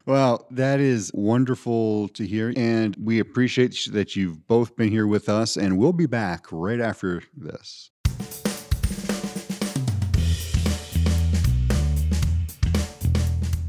Well, 0.06 0.46
that 0.52 0.78
is 0.78 1.10
wonderful 1.12 2.06
to 2.10 2.24
hear. 2.24 2.52
And 2.56 2.96
we 2.96 3.18
appreciate 3.18 3.88
that 3.90 4.14
you've 4.14 4.46
both 4.46 4.76
been 4.76 4.88
here 4.88 5.08
with 5.08 5.28
us. 5.28 5.56
And 5.56 5.78
we'll 5.78 5.92
be 5.92 6.06
back 6.06 6.46
right 6.52 6.80
after 6.80 7.24
this. 7.36 7.90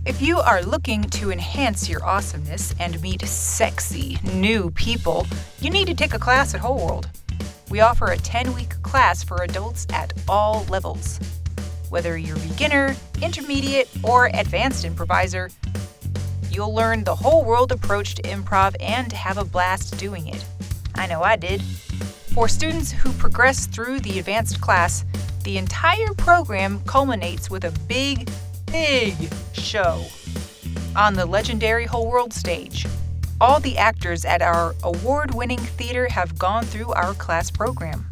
If 0.06 0.22
you 0.22 0.38
are 0.38 0.62
looking 0.62 1.04
to 1.04 1.32
enhance 1.32 1.90
your 1.90 2.06
awesomeness 2.06 2.74
and 2.80 3.02
meet 3.02 3.24
sexy 3.24 4.20
new 4.36 4.70
people, 4.72 5.26
you 5.60 5.72
need 5.72 5.88
to 5.88 5.96
take 5.96 6.14
a 6.14 6.20
class 6.20 6.54
at 6.54 6.62
Whole 6.62 6.86
World. 6.86 7.10
We 7.72 7.82
offer 7.82 8.12
a 8.12 8.18
10 8.18 8.54
week 8.54 8.80
class 8.84 9.24
for 9.24 9.42
adults 9.42 9.88
at 9.92 10.14
all 10.30 10.66
levels. 10.70 11.20
Whether 11.90 12.18
you're 12.18 12.38
beginner, 12.38 12.96
intermediate, 13.22 13.90
or 14.04 14.28
advanced 14.34 14.86
improviser, 14.86 15.50
you'll 16.58 16.74
learn 16.74 17.04
the 17.04 17.16
whole 17.16 17.46
world 17.46 17.72
approach 17.72 18.16
to 18.16 18.22
improv 18.24 18.76
and 18.80 19.12
have 19.12 19.38
a 19.38 19.46
blast 19.46 19.96
doing 20.00 20.28
it. 20.28 20.44
I 20.96 21.06
know 21.06 21.22
I 21.22 21.36
did. 21.36 21.62
For 22.34 22.48
students 22.48 22.92
who 22.92 23.12
progress 23.14 23.68
through 23.68 24.00
the 24.00 24.18
advanced 24.18 24.60
class, 24.60 25.06
the 25.44 25.60
entire 25.60 26.16
program 26.18 26.82
culminates 26.88 27.52
with 27.52 27.64
a 27.64 27.72
big, 27.88 28.28
big 28.72 29.14
show 29.54 30.04
on 30.96 31.14
the 31.14 31.28
legendary 31.28 31.86
Whole 31.86 32.10
World 32.10 32.34
stage. 32.34 32.88
All 33.40 33.60
the 33.60 33.78
actors 33.78 34.26
at 34.26 34.42
our 34.42 34.74
award 34.82 35.36
winning 35.36 35.60
theater 35.60 36.08
have 36.10 36.40
gone 36.40 36.66
through 36.66 36.92
our 36.94 37.14
class 37.14 37.52
program. 37.52 38.04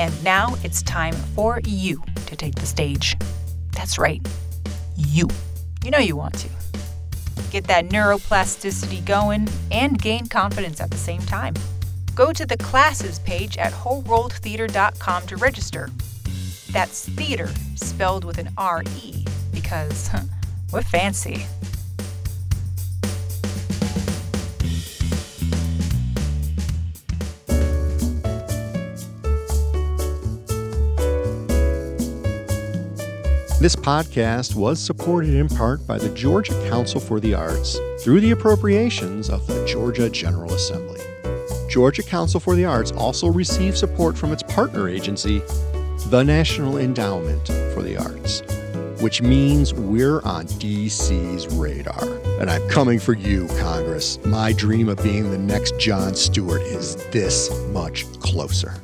And 0.00 0.12
now 0.24 0.56
it's 0.64 0.82
time 0.82 1.14
for 1.36 1.60
you 1.64 2.02
to 2.26 2.34
take 2.34 2.56
the 2.56 2.66
stage. 2.66 3.16
That's 3.70 3.98
right, 3.98 4.20
you. 4.96 5.28
You 5.84 5.92
know 5.92 5.98
you 5.98 6.16
want 6.16 6.34
to. 6.38 6.63
Get 7.54 7.68
that 7.68 7.88
neuroplasticity 7.88 9.04
going 9.04 9.48
and 9.70 9.96
gain 10.02 10.26
confidence 10.26 10.80
at 10.80 10.90
the 10.90 10.96
same 10.96 11.20
time. 11.20 11.54
Go 12.16 12.32
to 12.32 12.44
the 12.44 12.56
classes 12.56 13.20
page 13.20 13.58
at 13.58 13.72
wholeworldtheater.com 13.72 15.26
to 15.28 15.36
register. 15.36 15.88
That's 16.72 17.08
theater 17.10 17.48
spelled 17.76 18.24
with 18.24 18.38
an 18.38 18.48
R 18.58 18.82
E 19.00 19.24
because 19.52 20.10
we're 20.72 20.82
fancy. 20.82 21.46
This 33.64 33.74
podcast 33.74 34.54
was 34.54 34.78
supported 34.78 35.32
in 35.32 35.48
part 35.48 35.86
by 35.86 35.96
the 35.96 36.10
Georgia 36.10 36.52
Council 36.68 37.00
for 37.00 37.18
the 37.18 37.32
Arts 37.32 37.78
through 37.98 38.20
the 38.20 38.32
appropriations 38.32 39.30
of 39.30 39.46
the 39.46 39.64
Georgia 39.64 40.10
General 40.10 40.52
Assembly. 40.52 41.00
Georgia 41.70 42.02
Council 42.02 42.40
for 42.40 42.56
the 42.56 42.66
Arts 42.66 42.92
also 42.92 43.28
receives 43.28 43.80
support 43.80 44.18
from 44.18 44.34
its 44.34 44.42
partner 44.42 44.86
agency, 44.86 45.38
the 46.08 46.22
National 46.22 46.76
Endowment 46.76 47.46
for 47.72 47.80
the 47.80 47.96
Arts, 47.96 48.42
which 49.02 49.22
means 49.22 49.72
we're 49.72 50.20
on 50.24 50.44
DC's 50.44 51.46
radar. 51.54 52.04
And 52.42 52.50
I'm 52.50 52.68
coming 52.68 52.98
for 52.98 53.14
you, 53.14 53.46
Congress. 53.58 54.22
My 54.26 54.52
dream 54.52 54.90
of 54.90 55.02
being 55.02 55.30
the 55.30 55.38
next 55.38 55.80
Jon 55.80 56.14
Stewart 56.14 56.60
is 56.60 56.96
this 57.12 57.50
much 57.68 58.04
closer. 58.20 58.74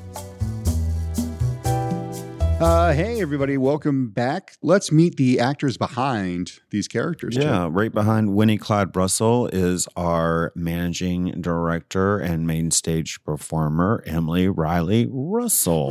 Uh, 2.60 2.92
hey, 2.92 3.22
everybody. 3.22 3.56
Welcome 3.56 4.10
back. 4.10 4.58
Let's 4.60 4.92
meet 4.92 5.16
the 5.16 5.40
actors 5.40 5.78
behind 5.78 6.60
these 6.68 6.88
characters. 6.88 7.34
Chip. 7.34 7.44
Yeah, 7.44 7.68
right 7.70 7.90
behind 7.90 8.34
Winnie 8.34 8.58
Clyde 8.58 8.94
Russell 8.94 9.46
is 9.46 9.88
our 9.96 10.52
managing 10.54 11.40
director 11.40 12.18
and 12.18 12.46
main 12.46 12.70
stage 12.70 13.24
performer, 13.24 14.04
Emily 14.06 14.46
Riley 14.46 15.08
Russell. 15.10 15.90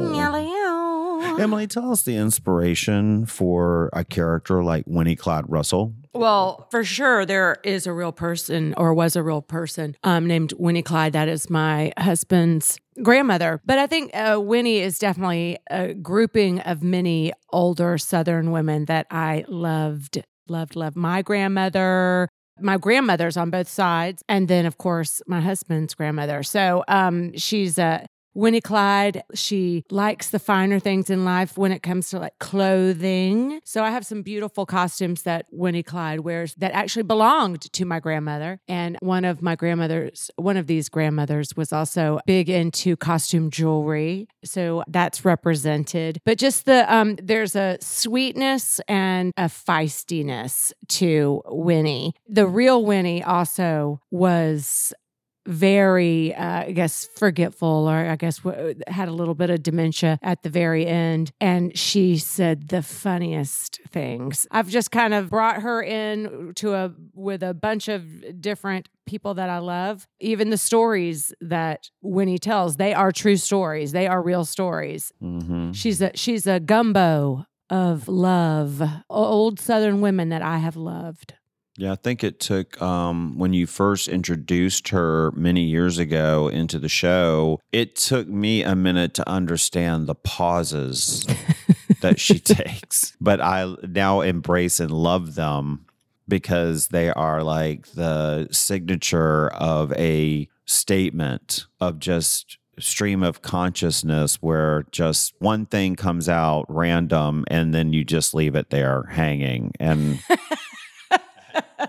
Emily, 1.39 1.65
tell 1.65 1.91
us 1.91 2.03
the 2.03 2.15
inspiration 2.15 3.25
for 3.25 3.89
a 3.91 4.05
character 4.05 4.63
like 4.63 4.83
Winnie 4.85 5.15
Clyde 5.15 5.45
Russell. 5.47 5.95
Well, 6.13 6.67
for 6.69 6.83
sure, 6.83 7.25
there 7.25 7.57
is 7.63 7.87
a 7.87 7.93
real 7.93 8.11
person 8.11 8.73
or 8.77 8.93
was 8.93 9.15
a 9.15 9.23
real 9.23 9.41
person 9.41 9.95
um, 10.03 10.27
named 10.27 10.53
Winnie 10.57 10.83
Clyde. 10.83 11.13
That 11.13 11.27
is 11.27 11.49
my 11.49 11.93
husband's 11.97 12.79
grandmother. 13.03 13.61
But 13.65 13.79
I 13.79 13.87
think 13.87 14.11
uh, 14.15 14.39
Winnie 14.41 14.79
is 14.79 14.99
definitely 14.99 15.57
a 15.69 15.93
grouping 15.93 16.59
of 16.61 16.83
many 16.83 17.33
older 17.51 17.97
Southern 17.97 18.51
women 18.51 18.85
that 18.85 19.07
I 19.11 19.45
loved, 19.47 20.23
loved, 20.47 20.75
loved. 20.75 20.95
My 20.95 21.21
grandmother, 21.21 22.29
my 22.59 22.77
grandmother's 22.77 23.37
on 23.37 23.49
both 23.49 23.67
sides, 23.67 24.23
and 24.27 24.47
then 24.47 24.65
of 24.65 24.77
course 24.77 25.21
my 25.27 25.41
husband's 25.41 25.93
grandmother. 25.93 26.43
So 26.43 26.83
um, 26.87 27.35
she's 27.37 27.77
a 27.77 28.05
Winnie 28.39 28.61
Clyde, 28.61 29.21
she 29.33 29.83
likes 29.89 30.29
the 30.29 30.39
finer 30.39 30.79
things 30.79 31.09
in 31.09 31.25
life 31.25 31.57
when 31.57 31.73
it 31.73 31.83
comes 31.83 32.09
to 32.11 32.19
like 32.19 32.39
clothing. 32.39 33.59
So 33.65 33.83
I 33.83 33.89
have 33.89 34.05
some 34.05 34.21
beautiful 34.21 34.65
costumes 34.65 35.23
that 35.23 35.47
Winnie 35.51 35.83
Clyde 35.83 36.21
wears 36.21 36.55
that 36.55 36.71
actually 36.71 37.03
belonged 37.03 37.69
to 37.73 37.83
my 37.83 37.99
grandmother. 37.99 38.61
And 38.69 38.95
one 39.01 39.25
of 39.25 39.41
my 39.41 39.57
grandmothers, 39.57 40.31
one 40.37 40.55
of 40.55 40.67
these 40.67 40.87
grandmothers 40.87 41.57
was 41.57 41.73
also 41.73 42.21
big 42.25 42.49
into 42.49 42.95
costume 42.95 43.51
jewelry. 43.51 44.29
So 44.45 44.85
that's 44.87 45.25
represented. 45.25 46.21
But 46.23 46.37
just 46.37 46.65
the, 46.65 46.91
um, 46.93 47.17
there's 47.21 47.57
a 47.57 47.77
sweetness 47.81 48.79
and 48.87 49.33
a 49.35 49.49
feistiness 49.49 50.71
to 50.87 51.41
Winnie. 51.47 52.13
The 52.29 52.47
real 52.47 52.85
Winnie 52.85 53.21
also 53.21 53.99
was 54.11 54.93
very, 55.49 56.33
uh, 56.35 56.65
I 56.67 56.71
guess, 56.71 57.09
forgetful, 57.15 57.89
or 57.89 57.95
I 57.95 58.15
guess 58.15 58.39
w- 58.39 58.75
had 58.87 59.07
a 59.09 59.11
little 59.11 59.33
bit 59.33 59.49
of 59.49 59.63
dementia 59.63 60.19
at 60.21 60.43
the 60.43 60.49
very 60.49 60.85
end. 60.85 61.31
And 61.41 61.77
she 61.77 62.17
said 62.17 62.69
the 62.69 62.83
funniest 62.83 63.79
things. 63.89 64.45
I've 64.51 64.69
just 64.69 64.91
kind 64.91 65.13
of 65.13 65.29
brought 65.29 65.61
her 65.63 65.81
in 65.81 66.53
to 66.55 66.73
a 66.73 66.93
with 67.13 67.41
a 67.41 67.53
bunch 67.53 67.87
of 67.87 68.39
different 68.39 68.89
people 69.07 69.33
that 69.33 69.49
I 69.49 69.57
love. 69.57 70.07
Even 70.19 70.51
the 70.51 70.57
stories 70.57 71.33
that 71.41 71.89
Winnie 72.01 72.37
tells, 72.37 72.77
they 72.77 72.93
are 72.93 73.11
true 73.11 73.37
stories. 73.37 73.91
They 73.91 74.07
are 74.07 74.21
real 74.21 74.45
stories. 74.45 75.11
Mm-hmm. 75.21 75.71
She's 75.71 76.01
a 76.01 76.11
she's 76.13 76.45
a 76.45 76.59
gumbo 76.59 77.45
of 77.71 78.07
love, 78.07 78.81
old 79.09 79.59
Southern 79.59 80.01
women 80.01 80.29
that 80.29 80.41
I 80.41 80.57
have 80.57 80.75
loved. 80.75 81.33
Yeah, 81.79 81.93
I 81.93 81.95
think 81.95 82.25
it 82.25 82.41
took 82.41 82.81
um, 82.81 83.37
when 83.37 83.53
you 83.53 83.65
first 83.65 84.09
introduced 84.09 84.89
her 84.89 85.31
many 85.31 85.63
years 85.63 85.97
ago 85.97 86.49
into 86.49 86.77
the 86.77 86.89
show. 86.89 87.61
It 87.71 87.95
took 87.95 88.27
me 88.27 88.63
a 88.63 88.75
minute 88.75 89.13
to 89.13 89.29
understand 89.29 90.05
the 90.05 90.15
pauses 90.15 91.25
that 92.01 92.19
she 92.19 92.37
takes, 92.37 93.15
but 93.21 93.39
I 93.39 93.75
now 93.87 94.19
embrace 94.19 94.81
and 94.81 94.91
love 94.91 95.35
them 95.35 95.85
because 96.27 96.89
they 96.89 97.11
are 97.11 97.43
like 97.43 97.87
the 97.93 98.49
signature 98.51 99.47
of 99.47 99.93
a 99.93 100.49
statement 100.65 101.65
of 101.79 101.99
just 101.99 102.57
stream 102.77 103.23
of 103.23 103.41
consciousness 103.41 104.35
where 104.41 104.85
just 104.91 105.33
one 105.39 105.65
thing 105.65 105.95
comes 105.95 106.27
out 106.27 106.65
random 106.67 107.45
and 107.47 107.73
then 107.73 107.93
you 107.93 108.03
just 108.03 108.33
leave 108.33 108.55
it 108.55 108.69
there 108.69 109.03
hanging 109.03 109.71
and 109.79 110.19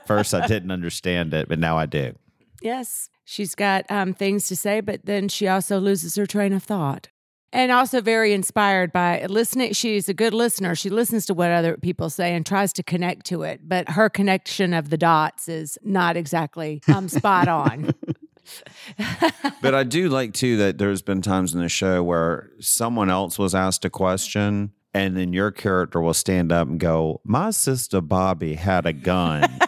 First, 0.07 0.35
I 0.35 0.46
didn't 0.46 0.70
understand 0.70 1.35
it, 1.35 1.49
but 1.49 1.59
now 1.59 1.77
I 1.79 1.87
do. 1.87 2.14
Yes, 2.62 3.09
she's 3.25 3.55
got 3.55 3.90
um, 3.90 4.12
things 4.12 4.46
to 4.49 4.57
say, 4.57 4.81
but 4.81 5.05
then 5.05 5.29
she 5.29 5.49
also 5.49 5.79
loses 5.79 6.14
her 6.16 6.27
train 6.27 6.53
of 6.53 6.62
thought. 6.62 7.09
And 7.53 7.73
also 7.73 8.01
very 8.01 8.33
inspired 8.33 8.92
by 8.92 9.27
listening. 9.27 9.73
She's 9.73 10.09
a 10.09 10.14
good 10.14 10.33
listener. 10.33 10.77
She 10.77 10.88
listens 10.88 11.27
to 11.27 11.35
what 11.35 11.51
other 11.51 11.77
people 11.77 12.09
say 12.09 12.33
and 12.35 12.46
tries 12.46 12.73
to 12.75 12.85
connect 12.85 13.27
to 13.27 13.42
it, 13.42 13.62
but 13.68 13.88
her 13.90 14.09
connection 14.09 14.73
of 14.73 14.90
the 14.90 14.96
dots 14.96 15.49
is 15.49 15.77
not 15.83 16.16
exactly 16.16 16.81
um, 16.87 17.09
spot 17.09 17.49
on. 17.49 17.92
but 19.62 19.75
I 19.75 19.83
do 19.83 20.09
like 20.09 20.33
too 20.33 20.57
that 20.59 20.79
there's 20.79 21.03
been 21.03 21.23
times 21.23 21.53
in 21.53 21.61
the 21.61 21.68
show 21.68 22.05
where 22.05 22.51
someone 22.61 23.11
else 23.11 23.38
was 23.38 23.55
asked 23.55 23.85
a 23.85 23.90
question 23.90 24.73
and 24.94 25.16
then 25.16 25.33
your 25.33 25.50
character 25.50 26.00
will 26.00 26.14
stand 26.14 26.53
up 26.53 26.68
and 26.68 26.79
go, 26.81 27.20
My 27.24 27.50
sister 27.50 28.00
Bobby 28.00 28.55
had 28.55 28.87
a 28.87 28.92
gun. 28.92 29.59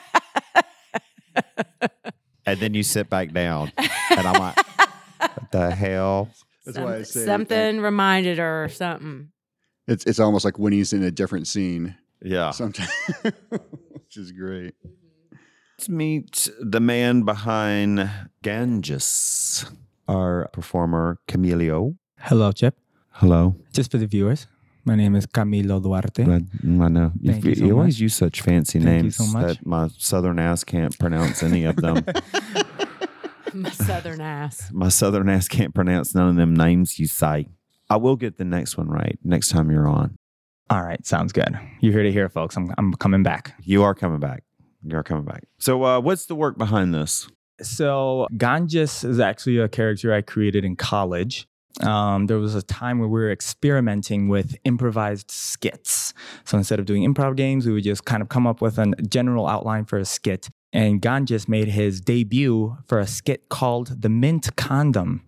and 2.46 2.58
then 2.60 2.74
you 2.74 2.82
sit 2.82 3.08
back 3.10 3.32
down. 3.32 3.72
And 4.10 4.26
I'm 4.26 4.40
like, 4.40 4.56
What 5.18 5.50
the 5.52 5.70
hell? 5.74 6.30
That's 6.64 6.76
Some- 6.76 6.84
why 6.84 6.96
I 6.96 7.02
say 7.02 7.24
something 7.24 7.80
reminded 7.80 8.38
her 8.38 8.64
or 8.64 8.68
something. 8.68 9.28
It's 9.88 10.04
it's 10.06 10.20
almost 10.20 10.44
like 10.44 10.58
when 10.58 10.72
he's 10.72 10.92
in 10.92 11.02
a 11.02 11.10
different 11.10 11.48
scene 11.48 11.96
Yeah. 12.22 12.50
sometimes, 12.52 12.90
which 13.22 14.16
is 14.16 14.30
great. 14.32 14.74
Let's 15.78 15.88
meet 15.88 16.48
the 16.60 16.78
man 16.78 17.24
behind 17.24 18.08
Ganges, 18.44 19.66
our 20.06 20.48
performer, 20.52 21.18
Camilio. 21.26 21.96
Hello, 22.20 22.52
Chip. 22.52 22.76
Hello. 23.10 23.56
Just 23.72 23.90
for 23.90 23.98
the 23.98 24.06
viewers, 24.06 24.46
my 24.84 24.94
name 24.94 25.14
is 25.14 25.26
Camilo 25.26 25.82
Duarte. 25.82 26.24
Glad, 26.24 26.48
I 26.62 26.88
know. 26.88 27.12
You, 27.20 27.32
Thank 27.32 27.44
you 27.44 27.54
so 27.54 27.70
always 27.72 28.00
use 28.00 28.14
such 28.14 28.40
fancy 28.42 28.80
Thank 28.80 29.02
names 29.04 29.16
so 29.16 29.24
that 29.40 29.64
my 29.64 29.88
southern 29.98 30.38
ass 30.38 30.64
can't 30.64 30.98
pronounce 30.98 31.42
any 31.42 31.64
of 31.64 31.76
them. 31.76 32.04
My 33.54 33.68
southern 33.68 34.22
ass. 34.22 34.70
my 34.72 34.88
southern 34.88 35.28
ass 35.28 35.46
can't 35.46 35.74
pronounce 35.74 36.14
none 36.14 36.26
of 36.26 36.36
them 36.36 36.54
names 36.54 36.98
you 36.98 37.06
say. 37.06 37.48
I 37.90 37.96
will 37.96 38.16
get 38.16 38.38
the 38.38 38.46
next 38.46 38.78
one 38.78 38.88
right 38.88 39.18
next 39.22 39.50
time 39.50 39.70
you're 39.70 39.86
on. 39.86 40.16
All 40.70 40.82
right, 40.82 41.04
sounds 41.06 41.32
good. 41.32 41.58
You're 41.80 41.92
here 41.92 42.02
to 42.02 42.10
hear, 42.10 42.30
folks. 42.30 42.56
I'm, 42.56 42.72
I'm 42.78 42.94
coming 42.94 43.22
back. 43.22 43.54
You 43.62 43.82
are 43.82 43.94
coming 43.94 44.20
back. 44.20 44.44
You 44.82 44.96
are 44.96 45.02
coming 45.02 45.24
back. 45.26 45.44
So, 45.58 45.84
uh, 45.84 46.00
what's 46.00 46.24
the 46.24 46.34
work 46.34 46.56
behind 46.56 46.94
this? 46.94 47.28
So 47.60 48.26
Ganges 48.36 49.04
is 49.04 49.20
actually 49.20 49.58
a 49.58 49.68
character 49.68 50.14
I 50.14 50.22
created 50.22 50.64
in 50.64 50.74
college. 50.76 51.46
Um, 51.82 52.26
there 52.26 52.38
was 52.38 52.54
a 52.54 52.62
time 52.62 52.98
where 52.98 53.08
we 53.08 53.20
were 53.20 53.30
experimenting 53.30 54.28
with 54.28 54.56
improvised 54.64 55.30
skits. 55.30 56.14
So 56.44 56.58
instead 56.58 56.78
of 56.78 56.86
doing 56.86 57.02
improv 57.02 57.36
games, 57.36 57.66
we 57.66 57.72
would 57.72 57.84
just 57.84 58.04
kind 58.04 58.22
of 58.22 58.28
come 58.28 58.46
up 58.46 58.60
with 58.60 58.78
a 58.78 58.92
general 59.08 59.46
outline 59.46 59.84
for 59.84 59.98
a 59.98 60.04
skit. 60.04 60.48
And 60.72 61.02
Ganges 61.02 61.48
made 61.48 61.68
his 61.68 62.00
debut 62.00 62.76
for 62.86 62.98
a 62.98 63.06
skit 63.06 63.48
called 63.48 64.00
The 64.02 64.08
Mint 64.08 64.56
Condom. 64.56 65.22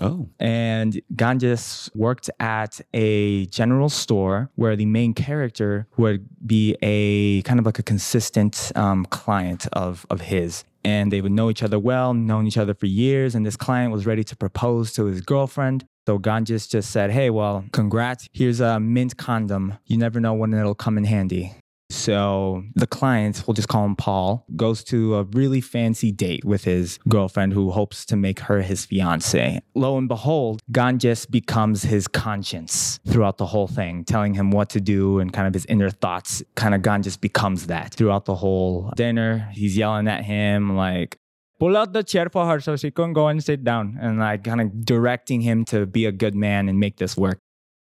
Oh, 0.00 0.28
And 0.38 1.00
Ganges 1.16 1.90
worked 1.92 2.30
at 2.38 2.80
a 2.94 3.46
general 3.46 3.88
store 3.88 4.48
where 4.54 4.76
the 4.76 4.86
main 4.86 5.12
character 5.12 5.88
would 5.96 6.28
be 6.46 6.76
a 6.82 7.42
kind 7.42 7.58
of 7.58 7.66
like 7.66 7.80
a 7.80 7.82
consistent 7.82 8.70
um, 8.76 9.06
client 9.06 9.66
of, 9.72 10.06
of 10.08 10.20
his. 10.20 10.62
And 10.84 11.12
they 11.12 11.20
would 11.20 11.32
know 11.32 11.50
each 11.50 11.62
other 11.62 11.78
well, 11.78 12.14
known 12.14 12.46
each 12.46 12.56
other 12.56 12.74
for 12.74 12.86
years. 12.86 13.34
And 13.34 13.44
this 13.44 13.56
client 13.56 13.92
was 13.92 14.06
ready 14.06 14.24
to 14.24 14.36
propose 14.36 14.92
to 14.94 15.06
his 15.06 15.20
girlfriend. 15.20 15.84
So 16.06 16.18
Ganges 16.18 16.66
just 16.66 16.90
said, 16.90 17.10
Hey, 17.10 17.30
well, 17.30 17.64
congrats. 17.72 18.28
Here's 18.32 18.60
a 18.60 18.80
mint 18.80 19.16
condom. 19.16 19.78
You 19.86 19.98
never 19.98 20.20
know 20.20 20.34
when 20.34 20.54
it'll 20.54 20.74
come 20.74 20.96
in 20.96 21.04
handy. 21.04 21.54
So 21.90 22.64
the 22.74 22.86
client, 22.86 23.44
we'll 23.46 23.54
just 23.54 23.68
call 23.68 23.84
him 23.84 23.96
Paul, 23.96 24.44
goes 24.56 24.84
to 24.84 25.16
a 25.16 25.22
really 25.24 25.60
fancy 25.60 26.12
date 26.12 26.44
with 26.44 26.64
his 26.64 26.98
girlfriend 27.08 27.54
who 27.54 27.70
hopes 27.70 28.04
to 28.06 28.16
make 28.16 28.40
her 28.40 28.60
his 28.60 28.84
fiance. 28.84 29.60
Lo 29.74 29.96
and 29.96 30.06
behold, 30.06 30.62
Ganges 30.70 31.24
becomes 31.24 31.82
his 31.84 32.06
conscience 32.06 33.00
throughout 33.06 33.38
the 33.38 33.46
whole 33.46 33.68
thing, 33.68 34.04
telling 34.04 34.34
him 34.34 34.50
what 34.50 34.68
to 34.70 34.80
do 34.80 35.18
and 35.18 35.32
kind 35.32 35.46
of 35.46 35.54
his 35.54 35.64
inner 35.66 35.90
thoughts. 35.90 36.42
Kind 36.56 36.74
of 36.74 36.82
Ganges 36.82 37.16
becomes 37.16 37.68
that 37.68 37.94
throughout 37.94 38.26
the 38.26 38.34
whole 38.34 38.92
dinner. 38.94 39.48
He's 39.52 39.76
yelling 39.76 40.08
at 40.08 40.24
him 40.24 40.76
like, 40.76 41.18
pull 41.58 41.76
out 41.76 41.94
the 41.94 42.04
chair 42.04 42.28
for 42.28 42.46
her 42.46 42.60
so 42.60 42.76
she 42.76 42.90
can 42.90 43.12
go 43.14 43.28
and 43.28 43.42
sit 43.42 43.64
down 43.64 43.98
and 44.00 44.18
like 44.18 44.44
kind 44.44 44.60
of 44.60 44.84
directing 44.84 45.40
him 45.40 45.64
to 45.66 45.86
be 45.86 46.04
a 46.04 46.12
good 46.12 46.34
man 46.34 46.68
and 46.68 46.78
make 46.78 46.98
this 46.98 47.16
work. 47.16 47.40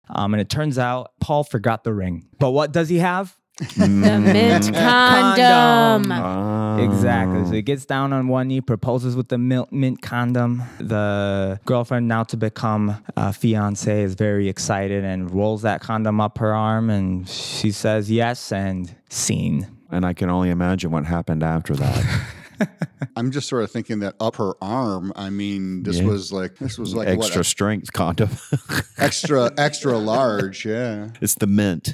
Um, 0.10 0.34
and 0.34 0.40
it 0.40 0.50
turns 0.50 0.78
out 0.78 1.12
Paul 1.20 1.44
forgot 1.44 1.84
the 1.84 1.94
ring. 1.94 2.30
But 2.40 2.52
what 2.52 2.72
does 2.72 2.90
he 2.90 3.00
have? 3.00 3.36
The 3.76 3.88
mint 3.88 4.66
condom. 4.74 6.12
Ah. 6.12 6.78
Exactly. 6.78 7.44
So 7.46 7.52
he 7.52 7.62
gets 7.64 7.86
down 7.86 8.14
on 8.14 8.28
one 8.28 8.48
knee, 8.50 8.62
proposes 8.62 9.16
with 9.16 9.30
the 9.30 9.38
mint, 9.38 9.72
mint 9.72 10.02
condom. 10.02 10.62
The 10.80 11.60
girlfriend, 11.66 12.08
now 12.08 12.24
to 12.26 12.38
become 12.38 13.04
a 13.16 13.34
fiance, 13.34 14.04
is 14.04 14.14
very 14.14 14.48
excited 14.48 15.04
and 15.04 15.32
rolls 15.34 15.64
that 15.64 15.82
condom 15.82 16.22
up 16.22 16.38
her 16.38 16.54
arm. 16.54 16.90
And 16.90 17.28
she 17.28 17.72
says 17.72 18.12
yes 18.12 18.52
and 18.52 18.94
scene. 19.10 19.68
And 19.90 20.06
I 20.06 20.14
can 20.14 20.30
only 20.30 20.50
imagine 20.50 20.92
what 20.92 21.06
happened 21.06 21.42
after 21.44 21.76
that. 21.76 22.28
I'm 23.16 23.32
just 23.32 23.48
sort 23.48 23.64
of 23.64 23.72
thinking 23.72 24.00
that 24.00 24.16
up 24.20 24.36
her 24.38 24.54
arm. 24.62 25.14
I 25.16 25.30
mean, 25.30 25.84
this 25.84 25.98
Yeah. 26.00 26.06
was 26.06 26.32
like 26.32 26.58
this 26.58 26.78
was 26.78 26.94
like 26.96 27.08
Extra 27.08 27.40
what, 27.40 27.46
strength 27.46 27.94
condom. 27.94 28.30
extra 28.98 29.52
extra 29.58 29.98
large. 30.14 30.66
Yeah, 30.66 31.10
it's 31.22 31.36
the 31.36 31.48
mint. 31.48 31.94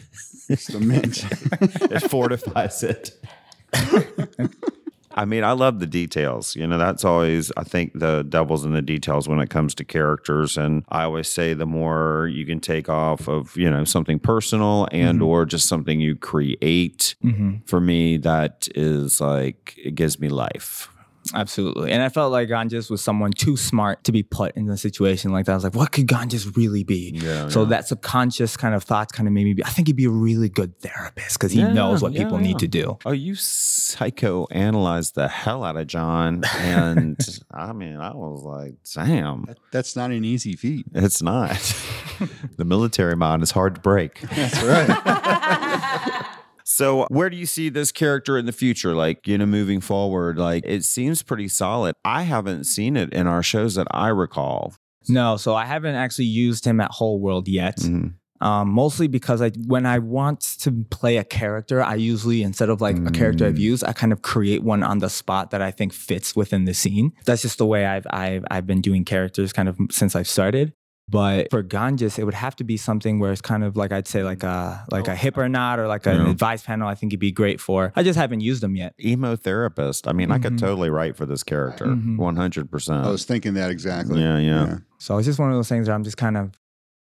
It's 0.50 0.68
the 0.68 0.80
mint. 0.80 1.26
It 1.92 2.00
fortifies 2.10 2.84
it. 2.84 3.12
I 5.16 5.26
mean, 5.26 5.44
I 5.44 5.52
love 5.52 5.80
the 5.80 5.86
details. 5.86 6.56
You 6.56 6.66
know, 6.66 6.80
that's 6.80 7.06
always, 7.06 7.52
I 7.56 7.64
think, 7.64 7.92
the 7.94 8.24
devil's 8.24 8.66
in 8.66 8.74
the 8.74 8.82
details 8.82 9.30
when 9.30 9.40
it 9.40 9.52
comes 9.52 9.76
to 9.76 9.84
characters. 9.86 10.58
And 10.58 10.84
I 10.90 11.04
always 11.04 11.28
say 11.28 11.54
the 11.54 11.68
more 11.68 12.28
you 12.34 12.48
can 12.48 12.60
take 12.60 12.90
off 12.90 13.28
of, 13.30 13.56
you 13.56 13.70
know, 13.70 13.84
something 13.84 14.18
personal 14.18 14.88
and 14.92 15.20
Mhm. 15.20 15.26
or 15.28 15.46
just 15.46 15.68
something 15.70 16.00
you 16.02 16.16
create, 16.16 17.14
Mm-hmm. 17.24 17.58
for 17.68 17.80
me, 17.80 18.18
that 18.18 18.68
is 18.74 19.22
like, 19.22 19.76
it 19.78 19.94
gives 19.94 20.20
me 20.20 20.30
life. 20.30 20.90
Absolutely. 21.34 21.92
And 21.92 22.02
I 22.04 22.10
felt 22.10 22.32
like 22.32 22.48
Ganges 22.50 22.90
was 22.90 23.02
someone 23.02 23.32
too 23.32 23.56
smart 23.58 24.04
to 24.04 24.12
be 24.12 24.24
put 24.24 24.56
in 24.56 24.70
a 24.70 24.78
situation 24.78 25.32
like 25.32 25.46
that. 25.46 25.54
I 25.54 25.56
was 25.56 25.64
like, 25.64 25.76
what 25.76 25.92
could 25.92 26.08
Ganges 26.08 26.56
really 26.58 26.84
be? 26.84 27.12
Yeah. 27.16 27.48
So 27.50 27.66
that 27.66 27.88
subconscious 27.88 28.58
kind 28.58 28.76
of 28.76 28.84
thoughts 28.84 29.12
kind 29.14 29.28
of 29.28 29.34
made 29.34 29.46
me 29.46 29.54
be, 29.54 29.64
I 29.64 29.70
think 29.70 29.88
he'd 29.88 29.96
be 29.96 30.06
a 30.06 30.10
really 30.10 30.50
good 30.50 30.78
therapist 30.80 31.40
because 31.40 31.52
he 31.52 31.60
Yeah, 31.62 31.72
knows 31.72 32.02
what 32.02 32.12
yeah, 32.14 32.24
people 32.24 32.40
yeah. 32.40 32.48
need 32.48 32.60
to 32.60 32.68
do. 32.68 32.98
Oh, 33.06 33.12
you 33.12 33.34
psychoanalyzed 33.34 35.14
the 35.14 35.28
hell 35.28 35.64
out 35.64 35.78
of 35.78 35.88
John. 35.88 36.44
And 36.58 37.18
I 37.52 37.72
mean, 37.74 37.98
I 37.98 38.14
was 38.16 38.44
like, 38.44 38.76
damn, 38.94 39.46
That's 39.72 39.96
not 39.96 40.12
an 40.12 40.26
easy 40.26 40.56
feat. 40.56 40.86
it's 40.94 41.22
not. 41.22 41.52
the 42.58 42.66
military 42.66 43.16
mind 43.16 43.44
is 43.44 43.52
hard 43.52 43.76
to 43.76 43.82
break. 43.82 44.20
That's 44.22 44.62
right. 44.64 44.90
So, 46.76 47.06
where 47.10 47.30
do 47.30 47.38
you 47.38 47.46
see 47.46 47.70
this 47.70 47.92
character 47.92 48.36
in 48.38 48.48
the 48.48 48.52
future? 48.52 48.96
Like, 48.96 49.28
you 49.28 49.38
know, 49.38 49.46
moving 49.46 49.80
forward, 49.80 50.38
like 50.40 50.64
it 50.66 50.84
seems 50.84 51.22
pretty 51.22 51.48
solid. 51.48 51.94
I 52.04 52.24
haven't 52.24 52.64
seen 52.64 52.98
it 52.98 53.14
in 53.14 53.28
our 53.28 53.44
shows 53.44 53.76
that 53.76 53.86
I 53.92 54.08
recall. 54.08 54.74
No, 55.08 55.38
so 55.38 55.54
I 55.54 55.66
haven't 55.66 55.94
actually 55.96 56.26
used 56.26 56.66
him 56.66 56.80
at 56.80 56.90
Whole 56.92 57.20
World 57.20 57.48
yet. 57.48 57.78
Mhm. 57.78 58.14
Um, 58.42 58.70
mostly 58.70 59.08
because 59.08 59.42
I, 59.42 59.52
when 59.68 59.86
I 59.86 60.00
want 60.00 60.42
to 60.62 60.84
play 60.90 61.16
a 61.18 61.24
character, 61.24 61.82
I 61.82 61.96
usually 61.96 62.42
instead 62.44 62.70
of 62.70 62.82
like 62.82 62.98
a 62.98 63.12
character 63.12 63.46
I've 63.46 63.56
Mm. 63.56 63.60
used, 63.72 63.84
I 63.86 63.94
kind 63.94 64.12
of 64.12 64.22
create 64.22 64.64
one 64.64 64.84
on 64.84 64.98
the 65.00 65.10
spot 65.10 65.52
that 65.52 65.62
I 65.62 65.72
think 65.72 65.94
fits 65.94 66.36
within 66.36 66.66
the 66.66 66.74
scene. 66.74 67.14
That's 67.26 67.42
just 67.44 67.58
the 67.60 67.66
way 67.66 67.86
I've 67.86 68.08
I've 68.10 68.44
I've 68.52 68.66
been 68.68 68.82
doing 68.82 69.06
characters 69.06 69.54
kind 69.54 69.70
of 69.70 69.78
since 69.92 70.14
I've 70.16 70.28
started. 70.28 70.74
But 71.14 71.50
for 71.52 71.62
Ganges, 71.64 72.18
it 72.20 72.26
would 72.26 72.34
have 72.34 72.56
to 72.58 72.64
be 72.66 72.76
something 72.76 73.20
where 73.20 73.32
it's 73.32 73.40
kind 73.40 73.64
of 73.64 73.78
like 73.78 73.92
I'd 73.94 74.08
say 74.08 74.24
like 74.24 74.44
a 74.44 74.84
like 74.92 75.08
a 75.08 75.16
hip 75.16 75.38
or 75.38 75.48
not 75.48 75.80
or 75.80 75.88
like 75.88 76.06
an 76.08 76.18
Yeah. 76.26 76.32
advice 76.32 76.64
panel. 76.64 76.88
I 76.90 76.96
think 76.96 77.12
it'd 77.14 77.20
be 77.22 77.32
great 77.32 77.62
for. 77.62 77.94
I 77.96 78.04
just 78.04 78.18
haven't 78.18 78.42
used 78.42 78.62
them 78.64 78.76
yet. 78.76 78.96
Emo 79.00 79.36
therapist. 79.38 80.08
I 80.08 80.12
mean, 80.12 80.32
I 80.32 80.40
could 80.40 80.54
Mhm. 80.54 80.60
totally 80.60 80.90
write 80.90 81.16
for 81.16 81.26
this 81.26 81.44
character, 81.44 81.86
Mhm. 81.86 82.18
100%. 82.18 83.06
I 83.06 83.10
was 83.10 83.24
thinking 83.26 83.54
that 83.54 83.70
exactly. 83.70 84.20
Yeah, 84.22 84.40
yeah. 84.40 84.78
So 84.98 85.18
it's 85.18 85.28
just 85.28 85.40
one 85.40 85.50
of 85.50 85.56
those 85.56 85.70
things 85.70 85.88
where 85.88 85.96
I'm 85.96 86.04
just 86.04 86.18
kind 86.18 86.36
of 86.36 86.52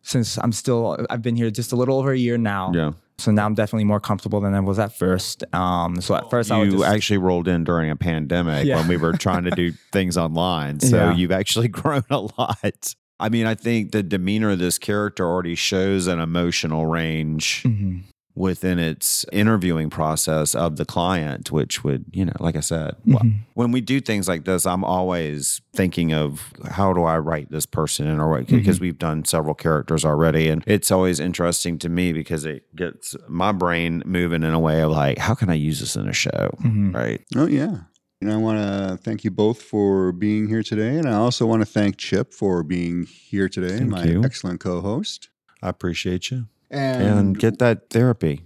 since 0.02 0.36
I'm 0.38 0.52
still 0.52 1.04
I've 1.10 1.22
been 1.22 1.36
here 1.36 1.50
just 1.50 1.72
a 1.72 1.76
little 1.76 1.98
over 1.98 2.12
a 2.12 2.18
year 2.18 2.36
now. 2.38 2.70
yeah. 2.74 2.92
So 3.18 3.30
now 3.30 3.46
I'm 3.46 3.54
definitely 3.54 3.84
more 3.84 4.00
comfortable 4.00 4.40
than 4.40 4.52
I 4.52 4.58
was 4.60 4.78
at 4.80 4.96
first. 4.96 5.44
Um, 5.54 6.00
so 6.00 6.14
at 6.16 6.28
first 6.28 6.50
I 6.50 6.60
you 6.64 6.72
just, 6.72 6.84
actually 6.84 7.18
rolled 7.18 7.46
in 7.46 7.62
during 7.62 7.88
a 7.90 7.94
pandemic 7.96 8.64
Yeah. 8.66 8.76
when 8.76 8.88
we 8.88 8.96
were 8.96 9.12
trying 9.12 9.44
to 9.44 9.50
do 9.52 9.70
things 9.92 10.16
online. 10.18 10.80
So 10.80 10.96
Yeah. 10.96 11.14
you've 11.14 11.30
actually 11.30 11.68
grown 11.80 12.02
a 12.10 12.18
lot. 12.36 12.94
I 13.22 13.28
mean, 13.28 13.46
I 13.46 13.54
think 13.54 13.92
the 13.92 14.02
demeanor 14.02 14.50
of 14.50 14.58
this 14.58 14.78
character 14.78 15.24
already 15.26 15.54
shows 15.54 16.06
an 16.08 16.18
emotional 16.18 16.86
range 16.86 17.62
Mhm. 17.64 18.02
within 18.34 18.78
its 18.78 19.24
interviewing 19.30 19.90
process 19.90 20.54
of 20.54 20.76
the 20.76 20.84
client, 20.86 21.52
which 21.52 21.84
would, 21.84 22.04
you 22.12 22.24
know, 22.24 22.32
like 22.40 22.56
I 22.56 22.60
said, 22.60 22.96
well, 23.06 23.22
Mhm. 23.22 23.34
when 23.54 23.70
we 23.72 23.80
do 23.82 24.00
things 24.00 24.26
like 24.26 24.44
this, 24.44 24.64
I'm 24.66 24.82
always 24.84 25.60
thinking 25.76 26.12
of 26.14 26.52
how 26.70 26.92
do 26.94 27.02
I 27.04 27.18
write 27.18 27.50
this 27.50 27.66
person 27.66 28.08
in 28.08 28.18
or 28.18 28.30
what, 28.30 28.46
because 28.48 28.80
we've 28.80 28.98
done 28.98 29.24
several 29.26 29.54
characters 29.54 30.04
already. 30.04 30.48
And 30.48 30.64
it's 30.66 30.90
always 30.90 31.20
interesting 31.20 31.78
to 31.78 31.88
me 31.90 32.12
because 32.14 32.44
it 32.46 32.74
gets 32.74 33.14
my 33.28 33.52
brain 33.52 34.02
moving 34.06 34.42
in 34.42 34.52
a 34.54 34.58
way 34.60 34.80
of 34.82 34.90
like, 34.90 35.18
how 35.18 35.34
can 35.34 35.48
I 35.50 35.54
use 35.54 35.80
this 35.80 35.94
in 35.94 36.08
a 36.08 36.12
show? 36.14 36.56
Mhm. 36.64 36.94
Right. 36.94 37.20
Oh, 37.36 37.46
yeah. 37.46 37.76
And 38.22 38.32
I 38.32 38.36
want 38.36 38.58
to 38.60 38.96
thank 39.02 39.24
you 39.24 39.32
both 39.32 39.60
for 39.60 40.12
being 40.12 40.46
here 40.46 40.62
today. 40.62 40.96
And 40.96 41.08
I 41.08 41.14
also 41.14 41.44
want 41.44 41.60
to 41.60 41.66
thank 41.66 41.96
Chip 41.96 42.32
for 42.32 42.62
being 42.62 43.04
here 43.04 43.48
today, 43.48 43.78
Thank 43.78 43.90
my 43.90 44.04
you. 44.04 44.22
excellent 44.24 44.60
co 44.60 44.80
host. 44.80 45.28
I 45.60 45.68
appreciate 45.68 46.30
you. 46.30 46.46
And, 46.70 47.02
And 47.02 47.38
get 47.38 47.58
that 47.58 47.90
therapy. 47.90 48.42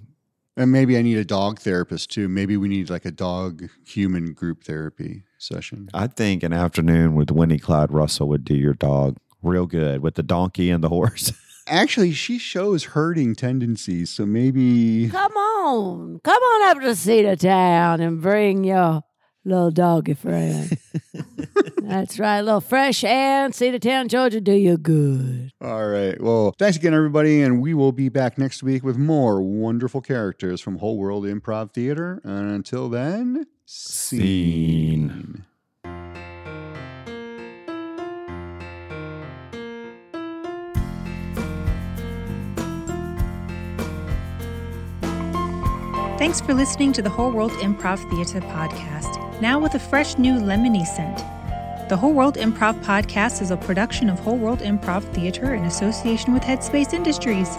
and 0.57 0.73
maybe 0.73 0.97
I 0.97 1.03
need 1.03 1.19
a 1.19 1.27
dog 1.27 1.61
therapist 1.61 2.11
too. 2.11 2.27
Maybe 2.27 2.57
we 2.57 2.69
need 2.69 2.89
like 2.89 3.05
a 3.05 3.11
dog 3.11 3.69
human 3.87 4.33
group 4.33 4.65
therapy 4.65 5.25
session. 5.37 5.91
I 5.93 6.07
think 6.07 6.43
an 6.43 6.55
afternoon 6.55 7.15
with 7.15 7.31
Winnie 7.31 7.59
Clyde 7.59 7.93
Russell 7.93 8.29
would 8.29 8.45
do 8.45 8.55
your 8.55 8.73
dog 8.73 9.19
real 9.43 9.67
good 9.67 10.01
with 10.01 10.15
the 10.15 10.23
donkey 10.23 10.71
and 10.71 10.83
the 10.83 10.89
horse. 10.89 11.33
Actually, 11.69 12.13
she 12.13 12.39
shows 12.39 12.85
herding 12.85 13.35
tendencies. 13.35 14.09
So 14.09 14.25
maybe. 14.25 15.11
Come 15.11 15.33
on. 15.37 16.21
Come 16.25 16.43
on 16.43 16.69
up 16.71 16.83
to 16.83 16.89
Cedartown 16.93 18.01
and 18.01 18.23
bring 18.23 18.65
your 18.65 19.03
little 19.47 19.71
doggy 19.71 20.15
friend. 20.15 20.77
That's 21.83 22.19
right. 22.19 22.39
A 22.39 22.43
little 22.43 22.61
fresh 22.61 23.05
air 23.05 23.47
in 23.47 23.53
Cedartown, 23.53 24.09
Georgia, 24.09 24.41
do 24.41 24.53
you 24.53 24.77
good. 24.77 25.53
All 25.61 25.87
right. 25.89 26.21
Well, 26.21 26.55
thanks 26.59 26.77
again, 26.77 26.95
everybody. 26.95 27.43
And 27.43 27.61
we 27.63 27.73
will 27.73 27.93
be 27.93 28.09
back 28.09 28.39
next 28.39 28.63
week 28.63 28.83
with 28.83 28.97
more 28.99 29.41
wonderful 29.41 30.01
characters 30.01 30.61
from 30.61 30.79
Whole 30.79 30.99
World 30.99 31.25
Improv 31.25 31.73
Theater. 31.73 32.21
And 32.25 32.51
until 32.51 32.89
then, 32.89 33.47
Scene. 33.65 35.45
Thanks 46.19 46.41
for 46.41 46.55
listening 46.55 46.93
to 46.95 47.03
the 47.03 47.11
Whole 47.11 47.31
World 47.31 47.53
Improv 47.53 47.99
Theatre 48.11 48.41
podcast, 48.49 49.26
now 49.41 49.59
with 49.59 49.75
a 49.75 49.79
fresh 49.79 50.19
new 50.19 50.35
lemony 50.35 50.87
scent. 50.87 51.19
The 51.89 51.97
Whole 51.97 52.13
World 52.13 52.37
Improv 52.37 52.83
podcast 52.83 53.43
is 53.43 53.51
a 53.51 53.57
production 53.57 54.09
of 54.09 54.19
Whole 54.19 54.39
World 54.39 54.61
Improv 54.61 55.03
Theatre 55.15 55.55
in 55.55 55.65
association 55.65 56.33
with 56.33 56.43
Headspace 56.43 56.93
Industries. 56.93 57.55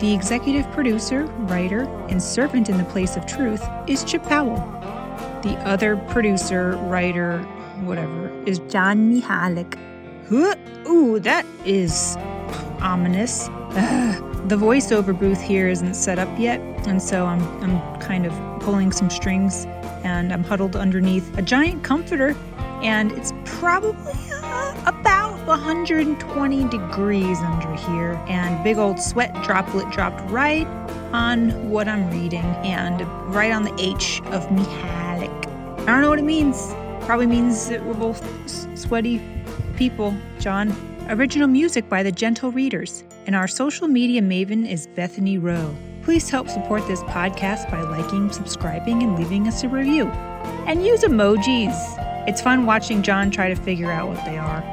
The 0.00 0.12
executive 0.12 0.70
producer, 0.72 1.24
writer, 1.46 1.82
and 2.08 2.22
servant 2.22 2.68
in 2.68 2.78
the 2.78 2.84
place 2.84 3.16
of 3.16 3.26
truth 3.26 3.62
is 3.86 4.04
Chip 4.04 4.22
Powell. 4.24 4.56
The 5.42 5.56
other 5.64 5.96
producer, 5.96 6.76
writer, 6.86 7.38
whatever, 7.82 8.32
is 8.46 8.58
John 8.68 9.12
Mihalik. 9.12 9.78
Huh? 10.28 10.56
Ooh, 10.88 11.20
that 11.20 11.46
is 11.64 12.16
ominous. 12.80 13.48
Ugh. 13.50 14.28
The 14.48 14.56
voiceover 14.56 15.16
booth 15.16 15.40
here 15.40 15.68
isn't 15.68 15.94
set 15.94 16.18
up 16.18 16.28
yet, 16.36 16.58
and 16.88 17.00
so 17.00 17.26
I'm 17.26 17.40
I'm 17.62 18.00
kind 18.00 18.26
of 18.26 18.32
pulling 18.60 18.90
some 18.90 19.08
strings, 19.08 19.66
and 20.04 20.32
I'm 20.32 20.44
huddled 20.44 20.76
underneath 20.76 21.36
a 21.38 21.42
giant 21.42 21.84
comforter, 21.84 22.36
and 22.82 23.12
it's 23.12 23.32
probably 23.44 24.12
uh, 24.32 24.82
about 24.86 25.38
120 25.46 26.68
degrees 26.68 27.38
under 27.38 27.74
here, 27.74 28.12
and 28.28 28.62
big 28.64 28.78
old 28.78 29.00
sweat 29.00 29.32
droplet 29.44 29.90
dropped 29.90 30.20
right 30.30 30.66
on 31.12 31.70
what 31.70 31.88
I'm 31.88 32.10
reading, 32.10 32.44
and 32.64 33.00
right 33.34 33.52
on 33.52 33.62
the 33.64 33.74
H 33.78 34.20
of 34.26 34.46
Mihalik. 34.48 35.30
I 35.82 35.86
don't 35.86 36.00
know 36.00 36.10
what 36.10 36.18
it 36.18 36.24
means. 36.24 36.74
Probably 37.06 37.26
means 37.26 37.68
that 37.68 37.84
we're 37.84 37.94
both 37.94 38.22
s- 38.44 38.66
sweaty 38.74 39.20
people, 39.76 40.14
John. 40.38 40.72
Original 41.08 41.48
music 41.48 41.88
by 41.88 42.02
the 42.04 42.12
Gentle 42.12 42.52
Readers, 42.52 43.02
and 43.26 43.34
our 43.34 43.48
social 43.48 43.88
media 43.88 44.22
maven 44.22 44.68
is 44.68 44.86
Bethany 44.86 45.36
Rowe. 45.38 45.74
Please 46.02 46.28
help 46.28 46.48
support 46.48 46.84
this 46.88 47.00
podcast 47.04 47.70
by 47.70 47.80
liking, 47.80 48.32
subscribing, 48.32 49.04
and 49.04 49.16
leaving 49.16 49.46
us 49.46 49.62
a 49.62 49.68
review. 49.68 50.06
And 50.66 50.84
use 50.84 51.04
emojis. 51.04 51.76
It's 52.28 52.40
fun 52.40 52.66
watching 52.66 53.02
John 53.02 53.30
try 53.30 53.48
to 53.48 53.54
figure 53.54 53.90
out 53.90 54.08
what 54.08 54.24
they 54.24 54.36
are. 54.36 54.64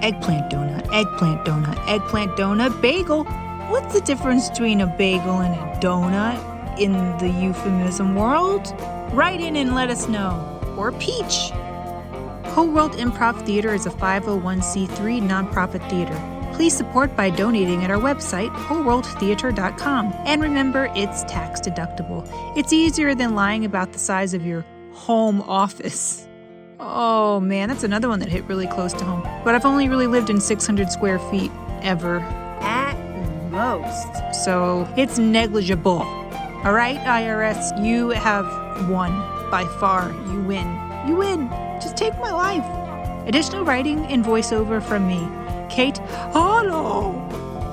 Eggplant 0.00 0.50
donut, 0.50 0.90
eggplant 0.90 1.44
donut, 1.44 1.78
eggplant 1.88 2.30
donut, 2.38 2.80
bagel. 2.80 3.24
What's 3.68 3.92
the 3.92 4.00
difference 4.00 4.48
between 4.48 4.80
a 4.80 4.86
bagel 4.86 5.40
and 5.40 5.54
a 5.54 5.78
donut 5.78 6.78
in 6.78 6.92
the 7.18 7.28
euphemism 7.28 8.14
world? 8.14 8.72
Write 9.12 9.42
in 9.42 9.56
and 9.56 9.74
let 9.74 9.90
us 9.90 10.08
know. 10.08 10.54
Or 10.78 10.92
peach. 10.92 11.50
Whole 12.54 12.70
World 12.70 12.92
Improv 12.92 13.44
Theater 13.44 13.74
is 13.74 13.84
a 13.84 13.90
501c3 13.90 15.20
nonprofit 15.20 15.86
theater. 15.90 16.37
Please 16.58 16.76
support 16.76 17.14
by 17.14 17.30
donating 17.30 17.84
at 17.84 17.90
our 17.92 18.00
website, 18.00 18.52
wholeworldtheater.com. 18.66 20.12
And 20.26 20.42
remember, 20.42 20.90
it's 20.96 21.22
tax 21.22 21.60
deductible. 21.60 22.28
It's 22.56 22.72
easier 22.72 23.14
than 23.14 23.36
lying 23.36 23.64
about 23.64 23.92
the 23.92 24.00
size 24.00 24.34
of 24.34 24.44
your 24.44 24.66
home 24.92 25.40
office. 25.42 26.26
Oh 26.80 27.38
man, 27.38 27.68
that's 27.68 27.84
another 27.84 28.08
one 28.08 28.18
that 28.18 28.28
hit 28.28 28.42
really 28.46 28.66
close 28.66 28.92
to 28.94 29.04
home. 29.04 29.22
But 29.44 29.54
I've 29.54 29.64
only 29.64 29.88
really 29.88 30.08
lived 30.08 30.30
in 30.30 30.40
600 30.40 30.90
square 30.90 31.20
feet 31.30 31.52
ever. 31.82 32.18
At 32.60 32.96
most. 33.52 34.08
So 34.44 34.92
it's 34.96 35.16
negligible. 35.16 36.02
All 36.64 36.72
right, 36.72 36.98
IRS, 36.98 37.86
you 37.86 38.08
have 38.08 38.46
won. 38.90 39.12
By 39.48 39.64
far, 39.78 40.10
you 40.26 40.42
win. 40.42 40.66
You 41.06 41.14
win. 41.14 41.48
Just 41.80 41.96
take 41.96 42.18
my 42.18 42.32
life. 42.32 42.66
Additional 43.28 43.64
writing 43.64 44.06
and 44.06 44.24
voiceover 44.24 44.82
from 44.82 45.06
me, 45.06 45.20
Kate 45.68 45.98
hello. 46.32 47.12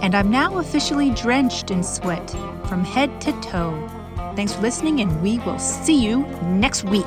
And 0.01 0.13
I'm 0.13 0.29
now 0.29 0.59
officially 0.59 1.09
drenched 1.11 1.71
in 1.71 1.83
sweat 1.83 2.29
from 2.67 2.83
head 2.83 3.19
to 3.21 3.31
toe. 3.41 3.89
Thanks 4.35 4.53
for 4.53 4.61
listening, 4.61 4.99
and 5.01 5.21
we 5.21 5.39
will 5.39 5.59
see 5.59 6.03
you 6.03 6.25
next 6.43 6.83
week. 6.83 7.05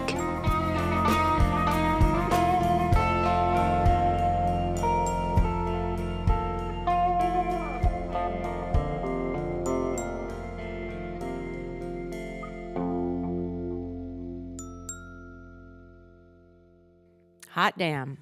Hot 17.58 17.76
damn. 17.76 18.18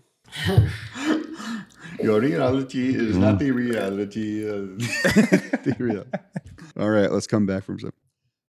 Your 2.03 2.21
reality 2.21 2.95
is 2.95 3.17
not 3.17 3.39
the 3.39 3.51
reality. 3.51 4.49
Uh, 4.49 4.53
the 5.65 5.77
real. 5.79 6.05
All 6.79 6.91
right, 6.91 7.11
let's 7.11 7.27
come 7.27 7.47
back 7.47 7.65
from 7.65 7.79
some. 7.79 7.93